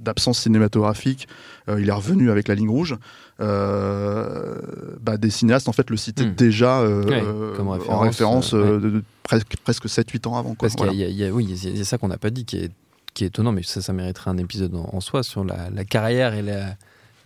d'absence 0.00 0.38
cinématographique, 0.38 1.26
euh, 1.68 1.80
il 1.80 1.88
est 1.88 1.92
revenu 1.92 2.30
avec 2.30 2.46
la 2.48 2.54
ligne 2.54 2.68
rouge. 2.70 2.96
Euh, 3.40 4.56
bah, 5.00 5.16
des 5.16 5.30
cinéastes 5.30 5.68
en 5.68 5.72
fait 5.72 5.90
le 5.90 5.96
citaient 5.96 6.26
Mm. 6.26 6.34
déjà 6.34 6.80
euh, 6.80 7.04
Ouais, 7.04 7.22
euh, 7.24 7.58
en 7.60 7.70
référence, 7.70 8.04
référence 8.06 8.54
de, 8.54 8.78
de 8.78 9.02
presque 9.22 9.56
presque 9.64 9.88
7 9.88 10.10
8 10.10 10.26
ans 10.26 10.36
avant 10.36 10.54
quoi. 10.54 10.68
Parce 10.68 10.76
Voilà. 10.76 10.92
y 10.92 11.12
y 11.12 11.24
a- 11.24 11.30
oui, 11.32 11.44
il 11.48 11.76
y 11.76 11.80
a 11.80 11.84
ça 11.84 11.98
qu'on 11.98 12.08
n'a 12.08 12.18
pas 12.18 12.30
dit 12.30 12.44
qui 12.44 12.56
est, 12.58 12.70
qui 13.14 13.24
est 13.24 13.28
étonnant, 13.28 13.52
mais 13.52 13.62
ça, 13.62 13.80
ça 13.82 13.92
mériterait 13.92 14.30
un 14.30 14.38
épisode 14.38 14.74
en, 14.74 14.88
en 14.92 15.00
soi 15.00 15.22
sur 15.22 15.44
la, 15.44 15.70
la 15.70 15.84
carrière 15.84 16.34
et 16.34 16.42
la, 16.42 16.74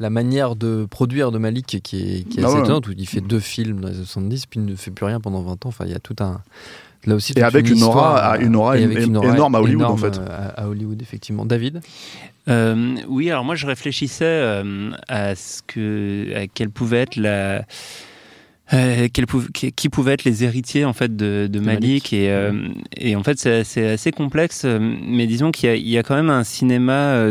la 0.00 0.10
manière 0.10 0.56
de 0.56 0.86
produire 0.88 1.30
de 1.30 1.38
Malik 1.38 1.66
qui 1.66 1.76
est, 1.76 2.28
qui 2.28 2.40
est 2.40 2.42
Ah 2.42 2.46
assez 2.46 2.56
ouais. 2.56 2.62
étonnante, 2.62 2.88
où 2.88 2.92
il 2.96 3.06
fait 3.06 3.20
deux 3.20 3.40
films 3.40 3.80
dans 3.80 3.88
les 3.88 3.96
années 3.96 4.04
70, 4.04 4.46
puis 4.46 4.60
il 4.60 4.66
ne 4.66 4.74
fait 4.76 4.90
plus 4.90 5.04
rien 5.06 5.20
pendant 5.20 5.42
20 5.42 5.52
ans. 5.66 5.68
Enfin, 5.68 5.84
il 5.84 5.90
y 5.92 5.94
a 5.94 6.00
tout 6.00 6.16
un. 6.20 6.40
Là 7.06 7.16
aussi, 7.16 7.32
Et 7.36 7.42
avec 7.42 7.68
une 7.68 7.82
aura- 7.82 7.86
histoire, 7.88 8.30
à- 8.32 8.38
une 8.38 8.54
aura 8.54 8.78
et 8.78 8.82
é- 8.82 8.84
avec 8.84 9.06
une 9.06 9.16
aura 9.16 9.34
énorme 9.34 9.54
à 9.56 9.60
Hollywood, 9.60 9.80
énorme, 9.80 9.94
en 9.94 9.96
fait. 9.96 10.18
euh, 10.18 10.52
À, 10.56 10.62
à 10.62 10.68
Hollywood, 10.68 11.02
effectivement. 11.02 11.44
David? 11.44 11.80
Euh, 12.48 12.94
oui, 13.08 13.30
alors 13.30 13.44
moi 13.44 13.54
je 13.54 13.66
réfléchissais 13.66 14.24
euh, 14.24 14.90
à 15.08 15.34
ce 15.34 15.62
que, 15.66 16.32
à 16.36 16.46
quelle 16.48 16.70
pouvait 16.70 17.02
être 17.02 17.16
la, 17.16 17.64
euh, 18.72 19.08
qui, 19.08 19.88
pouvaient 19.88 20.12
être 20.12 20.24
les 20.24 20.44
héritiers 20.44 20.84
en 20.84 20.92
fait 20.92 21.14
de, 21.14 21.48
de 21.50 21.58
Malik, 21.60 21.80
Malik. 21.80 22.12
et, 22.12 22.30
euh, 22.30 22.68
et 22.96 23.16
en 23.16 23.22
fait 23.22 23.38
c'est 23.38 23.86
assez 23.90 24.12
complexe, 24.12 24.62
euh, 24.64 24.78
mais 24.80 25.26
disons 25.26 25.50
qu'il 25.50 25.68
y, 25.68 25.72
a- 25.72 25.76
il 25.76 25.88
y 25.88 25.98
a 25.98 26.02
quand 26.02 26.14
même 26.14 26.30
un 26.30 26.44
cinéma, 26.44 27.26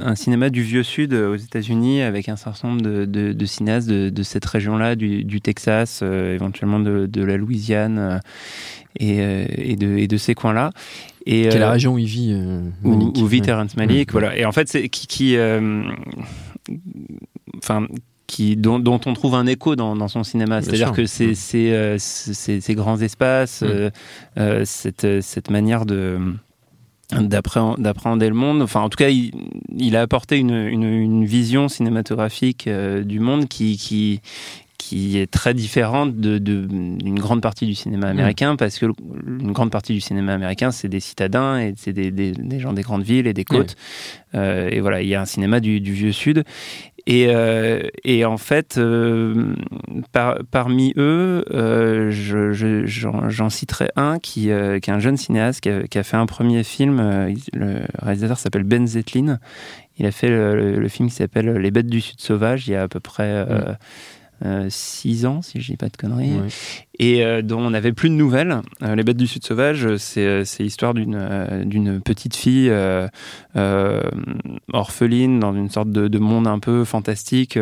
un 0.00 0.14
cinéma 0.14 0.48
du 0.48 0.62
vieux 0.62 0.82
sud 0.82 1.12
aux 1.12 1.36
États-Unis 1.36 2.02
avec 2.02 2.28
un 2.28 2.36
certain 2.36 2.68
nombre 2.68 2.82
de, 2.82 3.04
de, 3.04 3.32
de 3.32 3.46
cinéastes 3.46 3.88
de, 3.88 4.22
cette 4.22 4.44
région-là, 4.44 4.94
du, 4.96 5.24
du 5.24 5.40
Texas, 5.40 6.00
euh, 6.02 6.34
éventuellement 6.34 6.80
de, 6.80 7.22
la 7.24 7.36
Louisiane 7.36 8.20
et, 8.98 9.18
et, 9.72 9.76
de, 9.76 9.98
et 9.98 10.06
de 10.06 10.16
ces 10.16 10.34
coins-là. 10.34 10.70
Et, 11.26 11.50
la 11.50 11.70
région 11.72 11.94
où 11.94 11.98
il 11.98 12.06
vit 12.06 12.32
euh, 12.32 12.60
Malik. 12.82 13.16
où 13.18 13.26
vit. 13.26 13.42
Terrence 13.42 13.74
Ouais. 13.76 14.06
voilà. 14.10 14.36
Et 14.36 14.44
en 14.46 14.52
fait, 14.52 14.68
c'est 14.68 14.88
qui, 14.88 15.06
qui 15.06 15.36
euh, 15.36 15.82
enfin, 17.58 17.86
qui 18.32 18.56
dont, 18.56 18.78
dont 18.78 19.00
on 19.06 19.12
trouve 19.14 19.34
un 19.34 19.46
écho 19.46 19.74
dans, 19.74 19.96
dans 19.96 20.06
son 20.08 20.22
cinéma. 20.24 20.62
C'est-à-dire 20.62 20.92
que 20.92 21.04
c'est 21.06 21.32
Mm. 21.32 21.72
euh, 21.72 21.96
ces 21.98 22.74
grands 22.74 23.00
espaces, 23.00 23.62
Mm. 23.62 23.66
euh, 23.66 23.90
euh, 24.38 24.62
cette 24.64 25.06
cette 25.20 25.50
manière 25.50 25.84
de 25.84 26.18
d'appréhend- 27.12 27.76
d'appréhender 27.76 28.28
le 28.28 28.34
monde. 28.36 28.62
Enfin, 28.62 28.80
en 28.82 28.88
tout 28.88 28.96
cas, 28.96 29.08
il, 29.08 29.32
il 29.76 29.96
a 29.96 30.02
apporté 30.02 30.38
une, 30.38 30.54
une, 30.54 30.84
une 30.84 31.24
vision 31.24 31.68
cinématographique 31.68 32.68
euh, 32.68 33.02
du 33.02 33.18
monde 33.18 33.48
qui, 33.48 33.76
qui, 33.76 34.20
qui 34.78 35.18
est 35.18 35.26
très 35.28 35.52
différente 35.52 36.16
de, 36.20 36.38
de- 36.38 36.66
d'une 36.70 37.18
grande 37.18 37.42
partie 37.42 37.66
du 37.66 37.74
cinéma 37.74 38.06
américain, 38.08 38.54
parce 38.56 38.78
que 38.78 38.86
une 39.26 39.50
grande 39.52 39.70
partie 39.70 39.92
du 39.92 40.00
cinéma 40.00 40.34
américain, 40.34 40.70
c'est 40.70 40.88
des 40.88 41.00
citadins 41.00 41.58
et 41.58 41.74
c'est 41.76 41.92
des, 41.92 42.12
des, 42.12 42.30
des 42.30 42.60
gens 42.60 42.72
des 42.72 42.82
grandes 42.82 43.02
villes 43.02 43.26
et 43.26 43.34
des 43.34 43.44
côtes. 43.44 43.74
Euh, 44.36 44.68
et 44.70 44.78
voilà, 44.80 45.02
il 45.02 45.08
y 45.08 45.16
a 45.16 45.20
un 45.20 45.26
cinéma 45.26 45.58
du, 45.58 45.80
du 45.80 45.92
vieux 45.92 46.12
sud. 46.12 46.44
Et, 47.06 47.26
euh, 47.28 47.80
et 48.04 48.24
en 48.24 48.36
fait, 48.36 48.76
euh, 48.78 49.54
par- 50.12 50.38
parmi 50.50 50.92
eux, 50.96 51.44
euh, 51.50 52.10
je- 52.10 52.52
je- 52.52 52.84
j'en 52.86 53.50
citerai 53.50 53.90
un 53.96 54.18
qui, 54.18 54.50
est 54.50 54.88
un 54.88 54.98
jeune 54.98 55.16
cinéaste 55.16 55.60
qui 55.60 55.68
a, 55.70 56.00
a 56.00 56.02
fait 56.02 56.16
un 56.16 56.26
premier 56.26 56.62
film. 56.62 57.00
il- 57.28 57.58
le 57.58 57.80
réalisateur 58.00 58.38
s'appelle 58.38 58.64
Ben 58.64 58.86
Zetlin. 58.86 59.38
Il 59.98 60.06
a 60.06 60.10
fait 60.12 60.28
le, 60.28 60.88
film 60.88 61.08
qui 61.08 61.14
s'appelle 61.16 61.52
Les 61.58 61.70
bêtes 61.70 61.88
du 61.88 62.00
sud 62.00 62.20
sauvage 62.20 62.68
il 62.68 62.72
y 62.72 62.74
a 62.74 62.82
à 62.82 62.88
peu 62.88 63.00
près 63.00 63.46
6 64.68 65.26
ans, 65.26 65.42
si 65.42 65.60
je 65.60 65.72
dis 65.72 65.76
pas 65.76 65.88
de 65.88 65.96
conneries, 65.96 66.38
et 66.98 67.42
dont 67.42 67.60
on 67.60 67.70
n'avait 67.70 67.92
plus 67.92 68.08
de 68.08 68.14
nouvelles. 68.14 68.60
les 68.80 69.02
Bêtes 69.02 69.16
du 69.16 69.26
Sud 69.26 69.44
sauvage, 69.44 69.96
c'est 69.96 70.44
l'histoire 70.58 70.94
d'une 70.94 71.64
d'une 71.64 72.00
petite 72.00 72.36
fille 72.36 72.72
orpheline 74.72 75.40
dans 75.40 75.54
une 75.54 75.70
sorte 75.70 75.90
de, 75.90 76.08
de, 76.08 76.18
monde 76.18 76.46
un 76.46 76.58
peu 76.58 76.84
fantastique. 76.84 77.58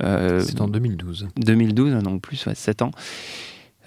c'est 0.00 0.60
en 0.60 0.68
2012. 0.68 1.28
2012, 1.36 2.02
donc 2.02 2.22
plus, 2.22 2.46
ouais, 2.46 2.54
7 2.54 2.82
ans. 2.82 2.90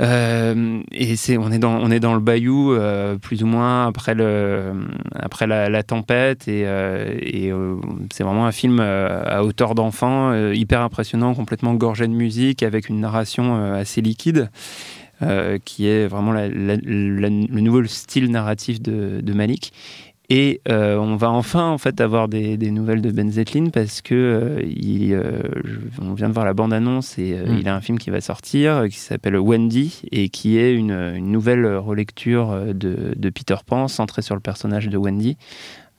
Euh, 0.02 0.82
et 0.92 1.16
c'est 1.16 1.38
on 1.38 1.52
est 1.52 1.60
dans 1.60 1.76
on 1.76 1.92
est 1.92 2.00
dans 2.00 2.16
le 2.16 2.20
bayou 2.20 2.74
euh, 2.74 3.18
plus 3.18 3.44
ou 3.44 3.46
moins 3.46 3.86
après 3.86 4.16
le 4.16 4.74
après 5.14 5.48
la, 5.48 5.84
tempête. 5.84 6.48
Et, 6.48 6.64
euh, 6.66 7.76
c'est 8.12 8.24
vraiment 8.24 8.46
un 8.46 8.52
film 8.52 8.80
à 8.80 9.44
hauteur 9.44 9.76
d'enfant 9.76 10.34
hyper 10.52 10.82
impressionnant 10.82 11.34
complètement 11.36 11.74
gorgé 11.76 12.08
de 12.08 12.14
musique 12.14 12.64
avec 12.64 12.90
une 12.90 13.00
narration 13.00 13.74
assez 13.74 14.02
liquide 14.02 14.50
qui 15.66 15.88
est 15.88 16.08
vraiment 16.08 16.32
le 16.34 17.60
nouveau 17.60 17.84
style 17.86 18.32
narratif 18.32 18.82
de 18.82 19.34
Malik 19.34 19.72
et 20.34 20.62
euh, 20.70 20.96
on 20.96 21.18
va 21.18 21.30
enfin 21.30 21.70
en 21.70 21.78
fait 21.78 22.00
avoir 22.00 22.30
des, 22.30 22.56
nouvelles 22.72 23.02
de 23.02 23.12
Ben 23.12 23.30
Zetlin 23.30 23.70
parce 23.70 24.00
que 24.00 24.16
euh, 24.16 24.62
il, 24.64 25.12
euh, 25.14 25.42
on 26.02 26.14
vient 26.14 26.30
de 26.30 26.34
voir 26.34 26.46
la 26.46 26.54
bande-annonce 26.54 27.20
et 27.20 27.34
mm. 27.34 27.58
il 27.60 27.68
a 27.68 27.76
un 27.76 27.82
film 27.82 28.00
qui 28.00 28.12
va 28.12 28.22
sortir 28.22 28.86
qui 28.90 28.98
s'appelle 28.98 29.36
Wendy 29.36 30.04
et 30.10 30.30
qui 30.30 30.58
est 30.58 30.74
une, 30.74 31.18
nouvelle 31.18 31.66
relecture 31.76 32.74
de, 32.74 33.30
Peter 33.30 33.58
Pan 33.66 33.90
centrée 33.90 34.22
sur 34.22 34.36
le 34.36 34.40
personnage 34.40 34.88
de 34.88 34.98
Wendy. 34.98 35.36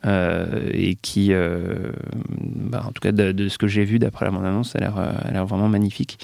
Et 0.05 0.97
qui, 1.01 1.33
bah, 1.33 2.85
en 2.87 2.93
tout 2.93 3.01
cas 3.01 3.13
de, 3.13 3.49
ce 3.49 3.59
que 3.59 3.67
j'ai 3.67 3.85
vu 3.85 3.99
d'après 3.99 4.25
la 4.25 4.31
bande-annonce, 4.31 4.77
a 4.77 4.81
l'air 4.81 5.47
vraiment 5.47 5.69
magnifique. 5.69 6.19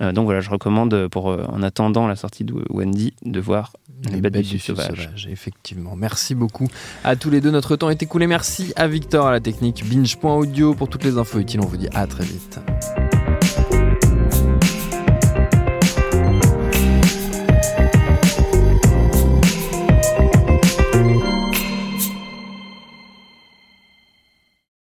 donc 0.00 0.24
voilà, 0.24 0.40
je 0.40 0.50
recommande 0.50 1.08
pour, 1.08 1.26
en 1.26 1.62
attendant 1.62 2.06
la 2.06 2.16
sortie 2.16 2.44
de 2.44 2.54
Wendy, 2.70 3.14
de 3.24 3.40
voir 3.40 3.72
les, 4.10 4.20
bêtes, 4.20 4.42
du, 4.42 4.58
sauvage. 4.58 5.10
Effectivement. 5.28 5.94
Merci 5.96 6.34
beaucoup 6.34 6.68
à 7.04 7.16
tous 7.16 7.30
les 7.30 7.40
deux. 7.40 7.50
Notre 7.50 7.76
temps 7.76 7.90
est 7.90 8.02
écoulé. 8.02 8.26
Merci 8.26 8.72
à 8.76 8.88
Victor 8.88 9.26
à 9.26 9.32
la 9.32 9.40
technique 9.40 9.84
binge.audio 9.88 10.74
pour 10.74 10.88
toutes 10.88 11.04
les 11.04 11.18
infos 11.18 11.38
utiles. 11.38 11.60
On 11.60 11.66
vous 11.66 11.76
dit 11.76 11.88
à 11.94 12.06
très 12.06 12.24
vite. 12.24 12.60